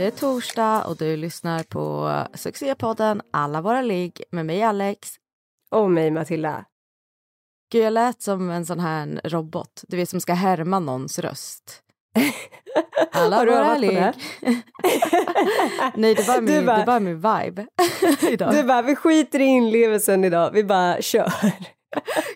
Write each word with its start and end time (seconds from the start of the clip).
Det 0.00 0.06
är 0.06 0.10
torsdag 0.10 0.84
och 0.84 0.96
du 0.96 1.16
lyssnar 1.16 1.62
på 1.62 2.12
succépodden 2.34 3.22
Alla 3.32 3.60
våra 3.60 3.82
ligg 3.82 4.22
med 4.30 4.46
mig 4.46 4.62
Alex. 4.62 5.10
Och 5.70 5.90
mig 5.90 6.10
Matilda. 6.10 6.64
Gud, 7.72 7.82
jag 7.84 7.92
lät 7.92 8.22
som 8.22 8.50
en 8.50 8.66
sån 8.66 8.80
här 8.80 9.20
robot, 9.24 9.84
du 9.88 9.96
vet 9.96 10.08
som 10.08 10.20
ska 10.20 10.32
härma 10.34 10.78
någons 10.78 11.18
röst. 11.18 11.82
Alla 13.12 13.36
Har 13.36 13.46
du 13.46 13.52
våra 13.52 13.78
ligg. 13.78 13.94
det? 13.94 14.12
Nej, 15.94 16.14
det 16.14 16.28
var 16.28 16.40
Du 16.40 16.52
min, 16.56 16.66
bara- 16.66 16.78
det 16.78 16.84
var 16.86 17.00
min 17.00 17.16
vibe 17.16 17.66
idag. 18.32 18.52
Du 18.54 18.62
bara, 18.62 18.82
vi 18.82 18.96
skiter 18.96 19.40
i 19.40 19.44
inlevelsen 19.44 20.24
idag, 20.24 20.50
vi 20.52 20.64
bara 20.64 21.02
kör. 21.02 21.32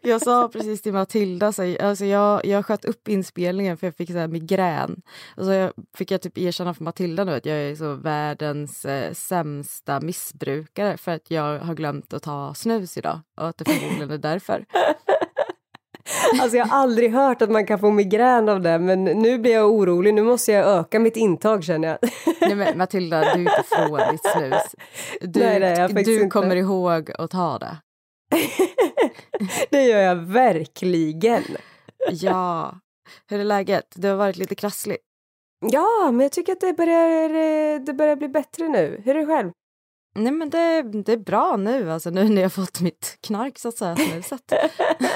Jag 0.03 0.23
sa 0.23 0.49
precis 0.53 0.83
till 0.83 0.93
Matilda, 0.93 1.53
så, 1.53 1.65
jag- 1.65 1.83
alltså 1.83 2.05
jag, 2.05 2.47
jag 2.47 2.67
sköt 2.67 2.85
upp 2.85 3.09
inspelningen 3.09 3.77
för 3.77 3.87
jag 3.87 3.97
fick 3.97 4.11
så 4.11 4.19
här 4.19 4.29
migrän. 4.29 5.03
Och 5.37 5.45
så 5.45 5.51
jag, 5.53 5.73
fick 5.97 6.11
jag 6.11 6.21
typ 6.23 6.39
erkänna 6.39 6.75
för 6.75 6.85
Matilda 6.85 7.25
nu 7.25 7.35
att 7.35 7.47
jag 7.47 7.57
är 7.57 7.75
så 7.75 7.95
världens 7.95 8.85
eh, 8.85 9.13
sämsta 9.13 10.01
missbrukare 10.01 10.97
för 10.97 11.13
att 11.13 11.31
jag 11.31 11.59
har 11.59 11.75
glömt 11.75 12.13
att 12.15 12.23
ta 12.23 12.55
snus 12.55 12.97
idag 12.97 13.21
och 13.41 13.49
att 13.49 13.59
det 13.59 13.65
förmodligen 13.65 14.11
är 14.11 14.19
därför. 14.19 14.65
Alltså 16.41 16.57
jag 16.57 16.67
har 16.67 16.79
aldrig 16.79 17.13
hört 17.13 17.43
att 17.43 17.51
man 17.51 17.67
kan 17.67 17.79
få 17.79 17.91
migrän 17.91 18.49
av 18.49 18.61
det, 18.61 18.79
men 18.79 19.05
nu 19.05 19.39
blir 19.39 19.53
jag 19.53 19.71
orolig. 19.71 20.15
Nu 20.15 20.23
måste 20.23 20.53
jag 20.53 20.67
öka 20.67 20.99
mitt 21.01 21.17
intag 21.17 21.65
känner 21.65 21.89
jag. 21.89 21.99
Nej 22.41 22.55
men 22.55 22.79
Matilda, 22.79 23.21
du 23.21 23.27
är 23.31 23.39
inte 23.39 23.63
från 23.69 23.99
ditt 24.13 24.27
snus. 24.37 24.75
Du, 25.21 25.41
Nej, 25.41 25.61
det 25.61 26.03
du 26.03 26.31
kommer 26.31 26.57
ihåg 26.57 27.11
att 27.19 27.31
ta 27.31 27.59
det. 27.59 27.77
Det 29.71 29.85
gör 29.85 30.01
jag 30.01 30.17
verkligen. 30.17 31.45
Ja. 32.11 32.75
Hur 33.29 33.41
är 33.41 33.45
läget? 33.45 33.87
Det 33.95 34.09
har 34.09 34.17
varit 34.17 34.37
lite 34.37 34.55
krassligt. 34.55 35.03
Ja, 35.73 36.11
men 36.13 36.21
jag 36.21 36.33
tycker 36.33 36.53
att 36.53 36.61
det 36.61 36.73
börjar, 36.73 37.31
eh, 37.31 37.81
det 37.81 37.95
börjar 37.95 38.17
bli 38.17 38.29
bättre 38.29 38.69
nu. 38.69 39.03
Hur 39.05 39.17
är 39.17 39.21
det 39.21 39.27
själv? 39.27 39.51
Nej 40.17 40.33
men 40.33 40.51
det, 40.51 40.83
det 40.83 41.13
är 41.13 41.17
bra 41.17 41.57
nu, 41.57 41.91
alltså 41.91 42.11
nu 42.11 42.29
när 42.29 42.43
jag 42.43 42.53
fått 42.53 42.81
mitt 42.81 43.19
knark 43.21 43.59
så 43.59 43.69
att 43.69 43.79
säga, 43.79 43.97
snuset. 43.97 44.53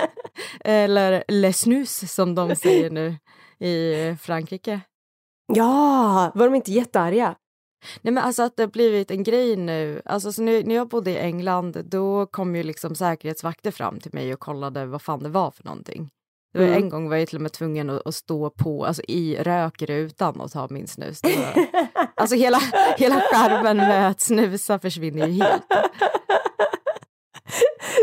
Eller 0.61 1.25
le 1.29 1.53
snus 1.53 2.15
som 2.15 2.35
de 2.35 2.57
säger 2.57 2.91
nu 2.91 3.17
i 3.59 4.17
Frankrike. 4.21 4.81
Ja, 5.55 6.33
var 6.35 6.47
de 6.47 6.55
inte 6.55 6.73
jättearga? 6.73 7.35
Nej 8.03 8.15
men 8.15 8.25
alltså 8.25 8.43
att 8.43 8.57
det 8.57 8.63
har 8.63 8.71
blivit 8.71 9.11
en 9.11 9.23
grej 9.23 9.57
nu, 9.57 10.03
alltså 10.05 10.33
så 10.33 10.43
nu, 10.43 10.63
när 10.63 10.75
jag 10.75 10.89
bodde 10.89 11.11
i 11.11 11.19
England 11.19 11.85
då 11.85 12.27
kom 12.27 12.57
ju 12.57 12.63
liksom 12.63 12.95
säkerhetsvakter 12.95 13.71
fram 13.71 14.01
till 14.01 14.15
mig 14.15 14.33
och 14.33 14.41
kollade 14.41 14.87
vad 14.87 15.03
fan 15.03 15.23
det 15.23 15.29
var 15.29 15.51
för 15.51 15.65
någonting. 15.65 16.11
Det 16.53 16.59
var 16.59 16.67
Mm. 16.67 16.83
En 16.83 16.89
gång 16.89 17.09
var 17.09 17.17
jag 17.17 17.29
till 17.29 17.37
och 17.37 17.43
med 17.43 17.53
tvungen 17.53 17.91
att, 17.91 18.07
att 18.07 18.15
stå 18.15 18.51
på, 18.51 18.85
alltså 18.85 19.03
i 19.09 19.37
rökrutan 19.43 20.41
och 20.41 20.51
ta 20.51 20.67
min 20.71 20.87
snus. 20.87 21.23
Var, 21.23 21.67
alltså 22.15 22.37
hela, 22.37 22.59
hela 22.99 23.21
skärmen 23.21 23.77
med 23.77 24.09
att 24.09 24.21
snusa 24.21 24.79
försvinner 24.79 25.27
ju 25.27 25.33
helt. 25.33 25.63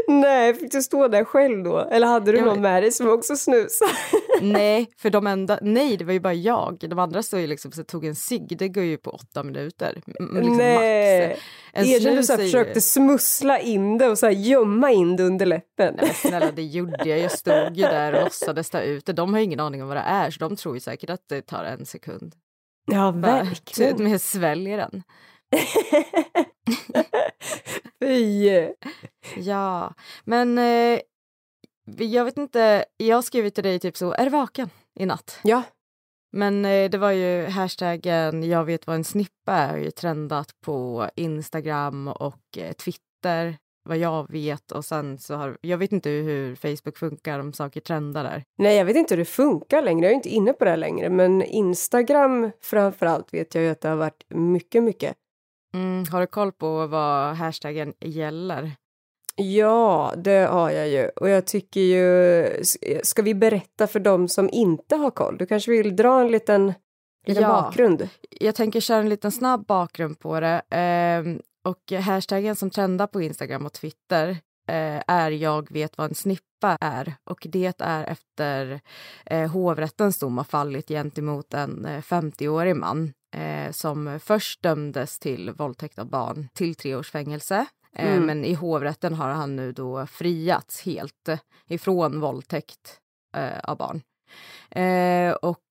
Nej, 0.22 0.54
fick 0.54 0.72
du 0.72 0.82
stå 0.82 1.08
där 1.08 1.24
själv 1.24 1.64
då? 1.64 1.80
Eller 1.80 2.08
hade 2.08 2.32
du 2.32 2.38
Ja, 2.38 2.46
någon 2.46 2.62
med 2.62 2.84
dig 2.84 2.92
som 2.92 3.10
också 3.10 3.36
snusade? 3.36 3.92
Nej, 4.42 4.90
för 4.98 5.10
de 5.10 5.28
enda, 5.28 5.60
nej 5.62 5.98
det 5.98 6.06
var 6.06 6.14
ju 6.14 6.20
bara 6.20 6.34
jag. 6.34 6.78
De 6.90 7.00
andra 7.00 7.24
stod 7.24 7.40
ju 7.40 7.48
liksom 7.48 7.72
så 7.72 7.84
tog 7.84 8.06
en 8.06 8.16
cigg, 8.16 8.56
det 8.60 8.70
går 8.70 8.84
ju 8.84 8.98
på 8.98 9.12
åtta 9.12 9.44
minuter. 9.44 9.94
Liksom 9.96 10.58
Nej. 10.58 11.40
Erkänn 11.74 12.16
du 12.16 12.24
så 12.24 12.34
här, 12.34 12.40
är 12.40 12.44
ju- 12.44 12.50
försökte 12.52 12.82
smussla 12.82 13.60
in 13.60 13.98
det 13.98 14.08
och 14.08 14.18
så 14.18 14.26
här, 14.26 14.34
gömma 14.34 14.92
in 14.92 15.16
det 15.16 15.24
under 15.24 15.46
läppen. 15.46 15.96
Nej, 15.98 16.06
men 16.06 16.14
snälla, 16.16 16.52
det 16.56 16.64
gjorde 16.64 17.10
jag. 17.10 17.20
Jag 17.20 17.32
stod 17.32 17.78
ju 17.78 17.84
där 17.84 18.14
och 18.14 18.24
låtsades 18.24 18.70
ta 18.70 18.82
ut 18.82 19.06
det. 19.06 19.14
De 19.14 19.34
har 19.34 19.40
ju 19.40 19.46
ingen 19.46 19.60
aning 19.60 19.82
om 19.82 19.88
vad 19.88 19.98
det 19.98 20.02
är, 20.08 20.32
så 20.32 20.40
de 20.40 20.56
tror 20.56 20.74
ju 20.76 20.80
säkert 20.80 21.10
att 21.10 21.30
det 21.30 21.42
tar 21.42 21.64
en 21.64 21.86
sekund. 21.86 22.36
Ja, 22.92 23.12
Bara, 23.12 23.44
verkligen. 23.44 24.04
Men 24.04 24.12
jag 24.12 24.22
sväljer 24.22 24.78
den. 24.78 25.04
Fy. 28.00 28.50
Ja, 29.38 29.94
men 30.24 30.58
eh, 30.58 31.00
jag 31.98 32.26
vet 32.26 32.38
inte. 32.38 32.86
Jag 32.98 33.18
har 33.18 33.22
skrivit 33.22 33.56
till 33.56 33.64
dig 33.64 33.80
typ 33.80 33.98
så, 33.98 34.12
är 34.12 34.24
du 34.24 34.30
vaken 34.30 34.70
i 35.00 35.06
natt? 35.06 35.40
Ja. 35.44 35.64
Men 36.32 36.66
eh, 36.66 36.90
det 36.90 36.98
var 36.98 37.12
ju 37.12 37.46
hashtaggen 37.46 38.44
jag 38.44 38.66
vet 38.66 38.88
vad 38.88 38.96
en 38.96 39.04
snippa 39.04 39.54
är 39.54 39.68
har 39.68 39.78
ju 39.78 39.92
trendat 39.92 40.62
på 40.62 41.10
Instagram 41.16 42.08
och 42.08 42.58
eh, 42.58 42.74
Twitter 42.74 43.58
vad 43.86 43.98
jag 43.98 44.32
vet 44.32 44.72
och 44.72 44.86
sen 44.86 45.18
så 45.18 45.36
har 45.36 45.58
jag 45.62 45.78
vet 45.78 45.92
inte 45.92 46.10
hur 46.10 46.56
Facebook 46.56 46.98
funkar 46.98 47.40
om 47.40 47.54
saker 47.54 47.82
trendar 47.82 48.24
där. 48.24 48.44
Nej, 48.58 48.78
jag 48.78 48.86
vet 48.86 48.96
inte 48.96 49.14
hur 49.14 49.20
det 49.20 49.26
funkar 49.26 49.82
längre. 49.82 50.06
Jag 50.06 50.12
är 50.12 50.16
inte 50.16 50.30
inne 50.30 50.54
på 50.54 50.66
det 50.66 50.76
längre. 50.76 51.10
Men 51.10 51.42
Instagram 51.42 52.52
framför 52.62 53.06
allt 53.06 53.34
vet 53.34 53.56
jag 53.56 53.64
ju 53.64 53.70
att 53.70 53.82
det 53.82 53.90
har 53.90 53.96
varit 53.96 54.24
mycket, 54.30 54.84
mycket. 54.84 55.16
Mm, 55.76 56.06
har 56.12 56.22
du 56.22 56.28
koll 56.28 56.52
på 56.52 56.88
vad 56.88 57.36
hashtaggen 57.36 57.94
gäller? 58.00 58.72
Ja, 59.36 60.14
det 60.18 60.48
har 60.52 60.70
jag 60.70 60.90
ju. 60.90 61.10
Och 61.16 61.30
jag 61.30 61.48
tycker 61.48 61.82
ju... 61.82 62.64
Ska 63.04 63.22
vi 63.22 63.34
berätta 63.36 63.88
för 63.88 64.00
dem 64.00 64.28
som 64.28 64.50
inte 64.50 64.96
har 64.96 65.12
koll? 65.12 65.38
Du 65.38 65.46
kanske 65.46 65.72
vill 65.72 65.96
dra 65.96 66.22
en 66.22 66.32
liten, 66.32 66.74
liten 67.28 67.44
Ja. 67.44 67.50
bakgrund? 67.50 68.10
Jag 68.30 68.56
tänker 68.56 68.80
köra 68.80 69.00
en 69.00 69.10
liten 69.10 69.32
snabb 69.32 69.66
bakgrund 69.66 70.20
på 70.20 70.40
det. 70.40 70.62
Ehm, 70.70 71.42
och 71.64 71.92
hashtaggen 71.92 72.56
som 72.56 72.70
trendar 72.70 73.08
på 73.08 73.22
Instagram 73.22 73.66
och 73.66 73.74
Twitter 73.74 74.30
eh, 74.68 75.02
är 75.08 75.32
jag 75.32 75.72
vet 75.72 75.98
vad 75.98 76.10
en 76.10 76.16
snippa 76.16 76.78
är. 76.82 77.14
Och 77.24 77.48
det 77.50 77.82
är 77.82 78.04
efter 78.04 78.82
eh, 79.26 79.52
hovrättens 79.52 80.20
dom 80.20 80.38
har 80.38 80.46
fallit 80.46 80.88
gentemot 80.88 81.54
en 81.54 81.86
eh, 81.86 82.02
50-årig 82.02 82.76
man 82.76 83.14
eh, 83.38 83.72
som 83.72 84.20
först 84.24 84.62
dömdes 84.62 85.20
till 85.20 85.52
våldtäkt 85.52 86.00
av 86.00 86.10
barn 86.10 86.48
till 86.54 86.76
tre 86.76 86.96
års 86.96 87.12
fängelse. 87.12 87.66
Eh, 87.96 88.12
Mm. 88.14 88.26
Men 88.26 88.46
i 88.46 88.54
hovrätten 88.54 89.14
har 89.14 89.30
han 89.30 89.56
nu 89.56 89.72
då 89.72 90.06
friats 90.08 90.82
helt 90.86 91.30
eh, 91.30 91.40
ifrån 91.68 92.20
våldtäkt 92.20 93.00
eh, 93.38 93.60
av 93.64 93.78
barn. 93.78 94.02
Eh, 94.72 95.34
och 95.34 95.62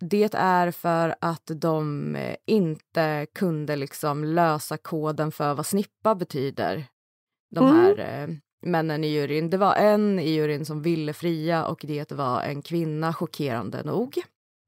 det 0.00 0.34
är 0.34 0.70
för 0.70 1.14
att 1.20 1.50
de 1.54 2.16
inte 2.46 3.26
kunde 3.34 3.76
liksom 3.76 4.24
lösa 4.24 4.76
koden 4.76 5.32
för 5.32 5.54
vad 5.54 5.66
snippa 5.66 6.14
betyder. 6.14 6.84
De 7.54 7.68
Mm. 7.68 7.76
här 7.76 7.98
eh, 8.22 8.28
männen 8.66 9.04
i 9.04 9.06
juryn. 9.08 9.50
Det 9.50 9.56
var 9.56 9.74
en 9.74 10.18
i 10.18 10.30
juryn 10.30 10.64
som 10.64 10.82
ville 10.82 11.12
fria 11.12 11.66
och 11.66 11.80
det 11.86 12.12
var 12.12 12.42
en 12.42 12.62
kvinna, 12.62 13.12
chockerande 13.14 13.82
nog. 13.82 14.22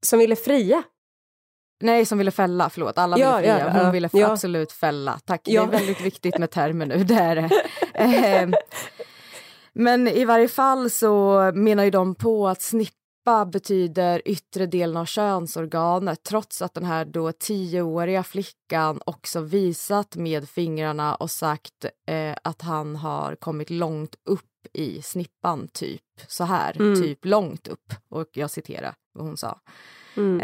Som 0.05 0.19
ville 0.19 0.35
fria? 0.35 0.83
Nej, 1.79 2.05
som 2.05 2.17
ville 2.17 2.31
fälla, 2.31 2.69
förlåt. 2.69 2.97
Alla 2.97 3.17
Ja, 3.17 3.37
ville 3.37 3.41
fria. 3.53 3.59
ja, 3.67 3.71
Hon 3.71 3.81
ja, 3.85 3.91
ville 3.91 4.09
ja. 4.13 4.31
absolut 4.31 4.71
fälla. 4.71 5.19
Tack, 5.25 5.41
det 5.43 5.55
är 5.55 5.65
väldigt 5.67 6.01
viktigt 6.01 6.37
med 6.37 6.51
termer 6.51 6.85
nu. 6.85 7.03
Det 7.03 7.13
är 7.15 7.35
det. 7.35 7.49
Eh, 7.93 8.49
Men 9.73 10.07
i 10.07 10.25
varje 10.25 10.47
fall 10.47 10.89
så 10.89 11.41
menar 11.55 11.83
ju 11.83 11.89
de 11.91 12.15
på 12.15 12.47
att 12.47 12.61
snippa 12.61 13.45
betyder 13.51 14.21
yttre 14.25 14.65
delen 14.65 14.97
av 14.97 15.05
könsorganet 15.05 16.23
trots 16.23 16.61
att 16.61 16.73
den 16.73 16.85
här 16.85 17.05
då 17.05 17.31
tioåriga 17.31 18.23
flickan 18.23 19.01
också 19.05 19.39
visat 19.39 20.15
med 20.15 20.49
fingrarna 20.49 21.15
och 21.15 21.31
sagt 21.31 21.85
eh, 22.07 22.35
att 22.43 22.61
han 22.61 22.95
har 22.95 23.35
kommit 23.35 23.69
långt 23.69 24.15
upp 24.25 24.43
i 24.73 25.01
snippan, 25.01 25.67
typ 25.73 26.01
så 26.27 26.43
här, 26.43 26.75
Mm. 26.81 27.01
typ 27.01 27.25
långt 27.25 27.67
upp. 27.67 27.93
Och 28.09 28.27
jag 28.33 28.51
citerar 28.51 28.93
vad 29.13 29.25
hon 29.27 29.37
sa. 29.37 29.59
Mm. 30.17 30.39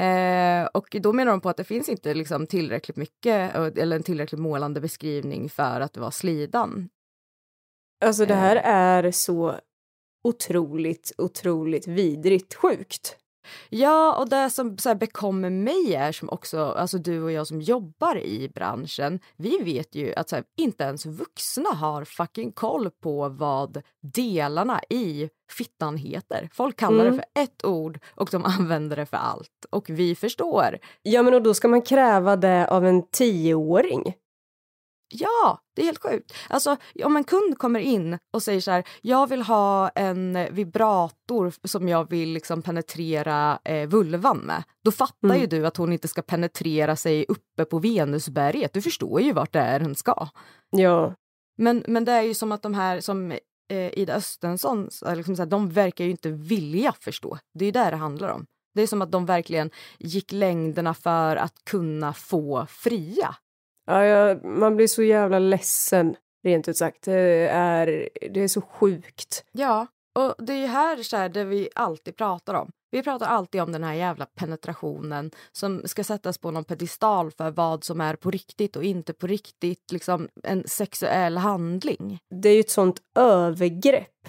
Eh, 0.63 0.69
och 0.73 0.95
då 1.01 1.13
menar 1.13 1.31
de 1.31 1.41
på 1.41 1.49
att 1.49 1.57
det 1.57 1.63
finns 1.63 1.89
inte 1.89 2.13
liksom 2.13 2.47
tillräckligt 2.47 2.97
mycket 2.97 3.55
eh, 3.55 3.83
eller 3.83 3.95
en 3.95 4.03
tillräckligt 4.03 4.41
målande 4.41 4.81
beskrivning 4.81 5.49
för 5.49 5.81
att 5.81 5.93
det 5.93 5.99
var 5.99 6.11
slidan. 6.11 6.89
Alltså 8.05 8.25
det 8.25 8.35
här 8.35 8.55
Eh. 8.55 8.67
är 8.67 9.11
så 9.11 9.55
otroligt, 10.23 11.11
otroligt 11.17 11.87
vidrigt 11.87 12.53
sjukt. 12.53 13.17
Ja, 13.69 14.15
och 14.19 14.29
det 14.29 14.49
som 14.49 14.77
så 14.77 14.89
här 14.89 14.95
bekommer 14.95 15.49
mig 15.49 15.95
är 15.95 16.11
som 16.11 16.29
också, 16.29 16.59
alltså 16.63 16.97
du 16.97 17.23
och 17.23 17.31
jag 17.31 17.47
som 17.47 17.61
jobbar 17.61 18.17
i 18.17 18.49
branschen, 18.55 19.19
vi 19.37 19.57
vet 19.57 19.95
ju 19.95 20.13
att 20.15 20.31
här, 20.31 20.43
inte 20.57 20.83
ens 20.83 21.05
vuxna 21.05 21.69
har 21.69 22.05
fucking 22.05 22.51
koll 22.51 22.89
på 22.89 23.29
vad 23.29 23.81
delarna 24.13 24.81
i 24.89 25.29
fittan 25.51 25.97
heter. 25.97 26.49
Folk 26.53 26.79
kallar 26.79 27.05
Mm. 27.05 27.17
det 27.17 27.23
för 27.35 27.43
ett 27.43 27.65
ord 27.65 27.99
och 28.15 28.29
de 28.31 28.45
använder 28.59 28.95
det 28.95 29.05
för 29.05 29.17
allt. 29.17 29.65
Och 29.69 29.89
vi 29.89 30.15
förstår. 30.15 30.77
Ja, 31.01 31.23
men 31.23 31.33
och 31.33 31.41
då 31.43 31.53
ska 31.53 31.67
man 31.67 31.81
kräva 31.81 32.35
det 32.35 32.67
av 32.67 32.85
en 32.85 33.07
tioåring. 33.09 34.13
Ja, 35.13 35.59
det 35.75 35.81
är 35.81 35.85
helt 35.85 36.03
sjukt. 36.03 36.33
Alltså, 36.49 36.77
om 37.03 37.15
en 37.17 37.23
kund 37.23 37.57
kommer 37.57 37.79
in 37.79 38.17
och 38.33 38.43
säger 38.43 38.61
så 38.61 38.71
här, 38.71 38.83
jag 39.01 39.29
vill 39.29 39.41
ha 39.41 39.89
en 39.89 40.47
vibrator 40.51 41.53
som 41.63 41.87
jag 41.89 42.09
vill 42.09 42.29
liksom 42.29 42.61
penetrera 42.61 43.59
eh, 43.63 43.87
vulvan 43.87 44.37
med. 44.37 44.63
Då 44.83 44.91
fattar 44.91 45.27
Mm. 45.27 45.41
ju 45.41 45.47
du 45.47 45.67
att 45.67 45.77
hon 45.77 45.93
inte 45.93 46.07
ska 46.07 46.21
penetrera 46.21 46.95
sig 46.95 47.25
uppe 47.27 47.65
på 47.65 47.79
Venusberget. 47.79 48.73
Du 48.73 48.81
förstår 48.81 49.21
ju 49.21 49.33
vart 49.33 49.53
det 49.53 49.59
är 49.59 49.79
den 49.79 49.95
ska. 49.95 50.27
Ja. 50.71 51.13
Men, 51.57 51.83
men 51.87 52.05
det 52.05 52.11
är 52.11 52.21
ju 52.21 52.33
som 52.33 52.51
att 52.51 52.61
de 52.61 52.73
här 52.73 52.99
som 53.01 53.31
eh, 53.71 53.99
Ida 53.99 54.13
Östensson, 54.15 54.89
är 55.05 55.15
liksom 55.15 55.35
så 55.35 55.41
här, 55.41 55.49
de 55.49 55.69
verkar 55.69 56.05
ju 56.05 56.11
inte 56.11 56.29
vilja 56.29 56.93
förstå. 56.99 57.37
Det 57.53 57.65
är 57.65 57.67
ju 57.67 57.71
det 57.71 57.89
det 57.89 57.95
handlar 57.95 58.29
om. 58.29 58.45
Det 58.75 58.81
är 58.81 58.87
som 58.87 59.01
att 59.01 59.11
de 59.11 59.25
verkligen 59.25 59.69
gick 59.99 60.31
längderna 60.31 60.93
för 60.93 61.35
att 61.35 61.53
kunna 61.65 62.13
få 62.13 62.65
fria. 62.69 63.35
Ja, 63.85 64.05
jag, 64.05 64.45
man 64.45 64.75
blir 64.75 64.87
så 64.87 65.03
jävla 65.03 65.39
ledsen, 65.39 66.15
rent 66.43 66.67
ut 66.67 66.77
sagt. 66.77 67.03
Det 67.03 67.47
är, 67.51 68.09
det 68.31 68.39
är 68.41 68.47
så 68.47 68.61
sjukt. 68.61 69.45
Ja, 69.51 69.87
och 70.15 70.45
det 70.45 70.53
är 70.53 70.57
ju 70.57 70.67
här 70.67 71.03
så 71.03 71.17
här, 71.17 71.29
det 71.29 71.43
vi 71.43 71.69
alltid 71.75 72.15
pratar 72.15 72.53
om. 72.53 72.71
Vi 72.91 73.03
pratar 73.03 73.25
alltid 73.25 73.61
om 73.61 73.71
den 73.71 73.83
här 73.83 73.93
jävla 73.93 74.25
penetrationen 74.25 75.31
som 75.51 75.81
ska 75.85 76.03
sättas 76.03 76.37
på 76.37 76.51
någon 76.51 76.63
pedestal 76.63 77.31
för 77.31 77.51
vad 77.51 77.83
som 77.83 78.01
är 78.01 78.15
på 78.15 78.31
riktigt 78.31 78.75
och 78.75 78.83
inte 78.83 79.13
på 79.13 79.27
riktigt, 79.27 79.91
liksom 79.91 80.29
en 80.43 80.63
sexuell 80.67 81.37
handling. 81.37 82.19
Det 82.41 82.49
är 82.49 82.53
ju 82.53 82.59
ett 82.59 82.69
sånt 82.69 82.99
övergrepp. 83.15 84.27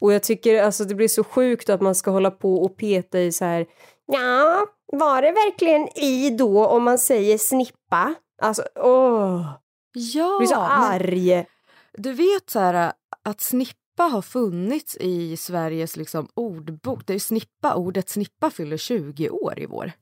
Och 0.00 0.12
jag 0.12 0.22
tycker 0.22 0.62
alltså 0.62 0.84
det 0.84 0.94
blir 0.94 1.08
så 1.08 1.24
sjukt 1.24 1.70
att 1.70 1.80
man 1.80 1.94
ska 1.94 2.10
hålla 2.10 2.30
på 2.30 2.54
och 2.54 2.76
peta 2.76 3.20
i 3.20 3.32
så 3.32 3.44
här. 3.44 3.66
Ja, 4.12 4.66
var 4.92 5.22
det 5.22 5.32
verkligen 5.32 5.98
i 5.98 6.30
då 6.30 6.66
om 6.66 6.82
man 6.82 6.98
säger 6.98 7.38
snippa? 7.38 8.14
Alltså, 8.42 8.64
åh, 8.74 9.62
Ja, 9.92 10.20
jag 10.20 10.38
blir 10.40 10.48
så 10.48 10.60
men 10.60 10.70
arg. 10.70 11.46
du 11.92 12.12
vet 12.12 12.50
så 12.50 12.58
här 12.58 12.92
att 13.22 13.40
snippa 13.40 14.02
har 14.02 14.22
funnits 14.22 14.96
i 14.96 15.36
Sveriges 15.36 15.96
liksom 15.96 16.28
ordbok. 16.34 17.06
Det 17.06 17.12
är 17.12 17.14
ju 17.14 17.20
snippa, 17.20 17.74
ordet 17.74 18.08
snippa 18.08 18.50
fyller 18.50 18.76
20 18.76 19.30
år 19.30 19.58
i 19.60 19.66
vår. 19.66 19.92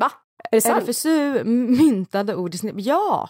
Va? 0.00 0.12
Är 0.50 0.56
det 0.56 0.60
sant? 0.60 0.88
RFSU 0.88 1.44
myntade 1.44 2.34
ordet 2.34 2.60
snippa. 2.60 2.80
Ja! 2.80 3.28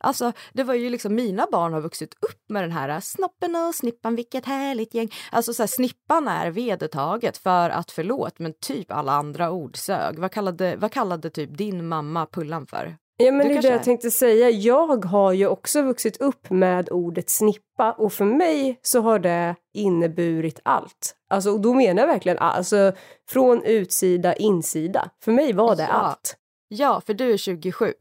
Alltså, 0.00 0.32
det 0.52 0.64
var 0.64 0.74
ju 0.74 0.90
liksom, 0.90 1.14
mina 1.14 1.46
barn 1.52 1.72
har 1.72 1.80
vuxit 1.80 2.14
upp 2.20 2.44
med 2.48 2.62
den 2.62 2.72
här 2.72 3.00
snoppen 3.00 3.56
och 3.56 3.74
snippan, 3.74 4.16
vilket 4.16 4.44
härligt 4.44 4.94
gäng. 4.94 5.10
Alltså 5.32 5.54
så 5.54 5.62
här, 5.62 5.68
snippan 5.68 6.28
är 6.28 6.50
vedertaget 6.50 7.36
för 7.36 7.70
att 7.70 7.90
förlåt, 7.90 8.38
men 8.38 8.54
typ 8.60 8.92
alla 8.92 9.12
andra 9.12 9.50
ord 9.50 9.76
sög. 9.76 10.18
Vad 10.18 10.32
kallade, 10.32 10.76
vad 10.76 10.92
kallade 10.92 11.30
typ 11.30 11.58
din 11.58 11.88
mamma 11.88 12.26
Pullan 12.26 12.66
för? 12.66 12.96
Ja, 13.20 13.32
men 13.32 13.48
Du 13.48 13.52
det 13.54 13.58
är 13.58 13.62
det 13.62 13.68
jag 13.68 13.82
tänkte 13.84 14.10
säga. 14.10 14.50
Jag 14.50 15.04
har 15.04 15.32
ju 15.32 15.46
också 15.46 15.82
vuxit 15.82 16.16
upp 16.20 16.50
med 16.50 16.88
ordet 16.90 17.30
snippa 17.30 17.92
och 17.92 18.12
för 18.12 18.24
mig 18.24 18.78
så 18.82 19.00
har 19.00 19.18
det 19.18 19.54
inneburit 19.74 20.60
allt. 20.62 21.14
Alltså, 21.30 21.50
och 21.50 21.60
då 21.60 21.74
menar 21.74 22.02
jag 22.02 22.06
verkligen 22.06 22.38
allt. 22.38 22.56
alltså 22.56 22.92
från 23.30 23.62
utsida, 23.62 24.34
insida. 24.34 25.10
För 25.24 25.32
mig 25.32 25.52
var 25.52 25.76
det 25.76 25.82
Ja. 25.82 25.88
allt. 25.88 26.36
Ja, 26.68 27.02
för 27.06 27.14
du 27.14 27.32
är 27.32 27.36
27. 27.36 27.94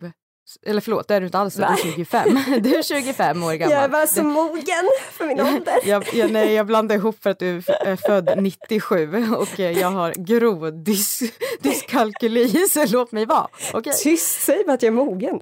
Eller 0.65 0.81
förlåt, 0.81 1.07
det 1.07 1.15
är 1.15 1.19
du 1.19 1.25
inte 1.25 1.37
alls, 1.37 1.55
du 1.55 1.63
är 1.63 1.69
Nej. 1.69 1.93
25. 1.95 2.39
Du 2.61 2.75
är 2.75 2.83
25 2.83 3.43
år 3.43 3.53
gammal. 3.53 3.77
Jag 3.77 3.89
var 3.89 4.05
så 4.05 4.23
mogen 4.23 4.89
för 5.11 5.25
min 5.25 5.41
ålder. 5.41 5.75
jag, 5.85 6.13
jag, 6.13 6.31
nej, 6.31 6.53
jag 6.53 6.65
blandar 6.67 6.95
ihop 6.95 7.23
för 7.23 7.29
att 7.29 7.39
du 7.39 7.57
är 7.67 7.95
född 7.95 8.29
97 8.37 9.25
och 9.33 9.59
eh, 9.59 9.79
jag 9.79 9.91
har 9.91 10.13
grov 10.13 10.83
dys, 10.83 11.19
dyskalkyli, 11.61 12.67
så 12.69 12.85
låt 12.85 13.11
mig 13.11 13.25
vara. 13.25 13.47
Okej? 13.73 13.93
Tyst, 13.93 14.41
säg 14.41 14.63
bara 14.65 14.73
att 14.73 14.83
jag 14.83 14.87
är 14.87 14.95
mogen. 14.95 15.39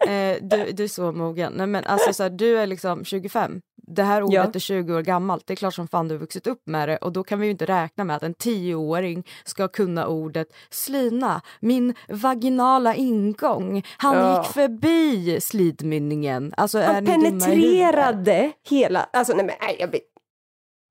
Eh, 0.00 0.36
du, 0.40 0.72
du 0.72 0.84
är 0.84 0.88
så 0.88 1.12
mogen. 1.12 1.52
Nej, 1.56 1.66
men 1.66 1.84
alltså, 1.84 2.12
så 2.12 2.22
här, 2.22 2.30
du 2.30 2.58
är 2.58 2.66
liksom 2.66 3.04
25. 3.04 3.60
Det 3.92 4.02
här 4.02 4.22
ordet 4.22 4.34
Ja. 4.34 4.50
är 4.54 4.58
20 4.58 4.94
år 4.94 5.02
gammalt. 5.02 5.46
Det 5.46 5.54
är 5.54 5.56
klart 5.56 5.74
som 5.74 5.88
fan 5.88 6.08
du 6.08 6.14
har 6.14 6.20
vuxit 6.20 6.46
upp 6.46 6.62
med 6.66 6.88
det 6.88 6.96
och 6.96 7.12
då 7.12 7.22
kan 7.22 7.40
vi 7.40 7.46
ju 7.46 7.50
inte 7.50 7.64
räkna 7.66 8.04
med 8.04 8.16
att 8.16 8.22
en 8.22 8.34
10-åring 8.34 9.26
ska 9.44 9.68
kunna 9.68 10.06
ordet 10.06 10.48
slina, 10.70 11.40
min 11.60 11.94
vaginala 12.08 12.94
ingång. 12.94 13.82
Han 13.98 14.16
Ja. 14.16 14.42
gick 14.42 14.52
förbi 14.52 15.40
slidmynningen. 15.40 16.54
Alltså, 16.56 16.80
Han 16.80 17.06
penetrerade 17.06 18.52
hela... 18.68 19.08
Alltså 19.12 19.32
nej 19.36 19.44
men 19.46 19.54
nej, 19.60 19.76
jag 19.80 19.90
blir... 19.90 20.00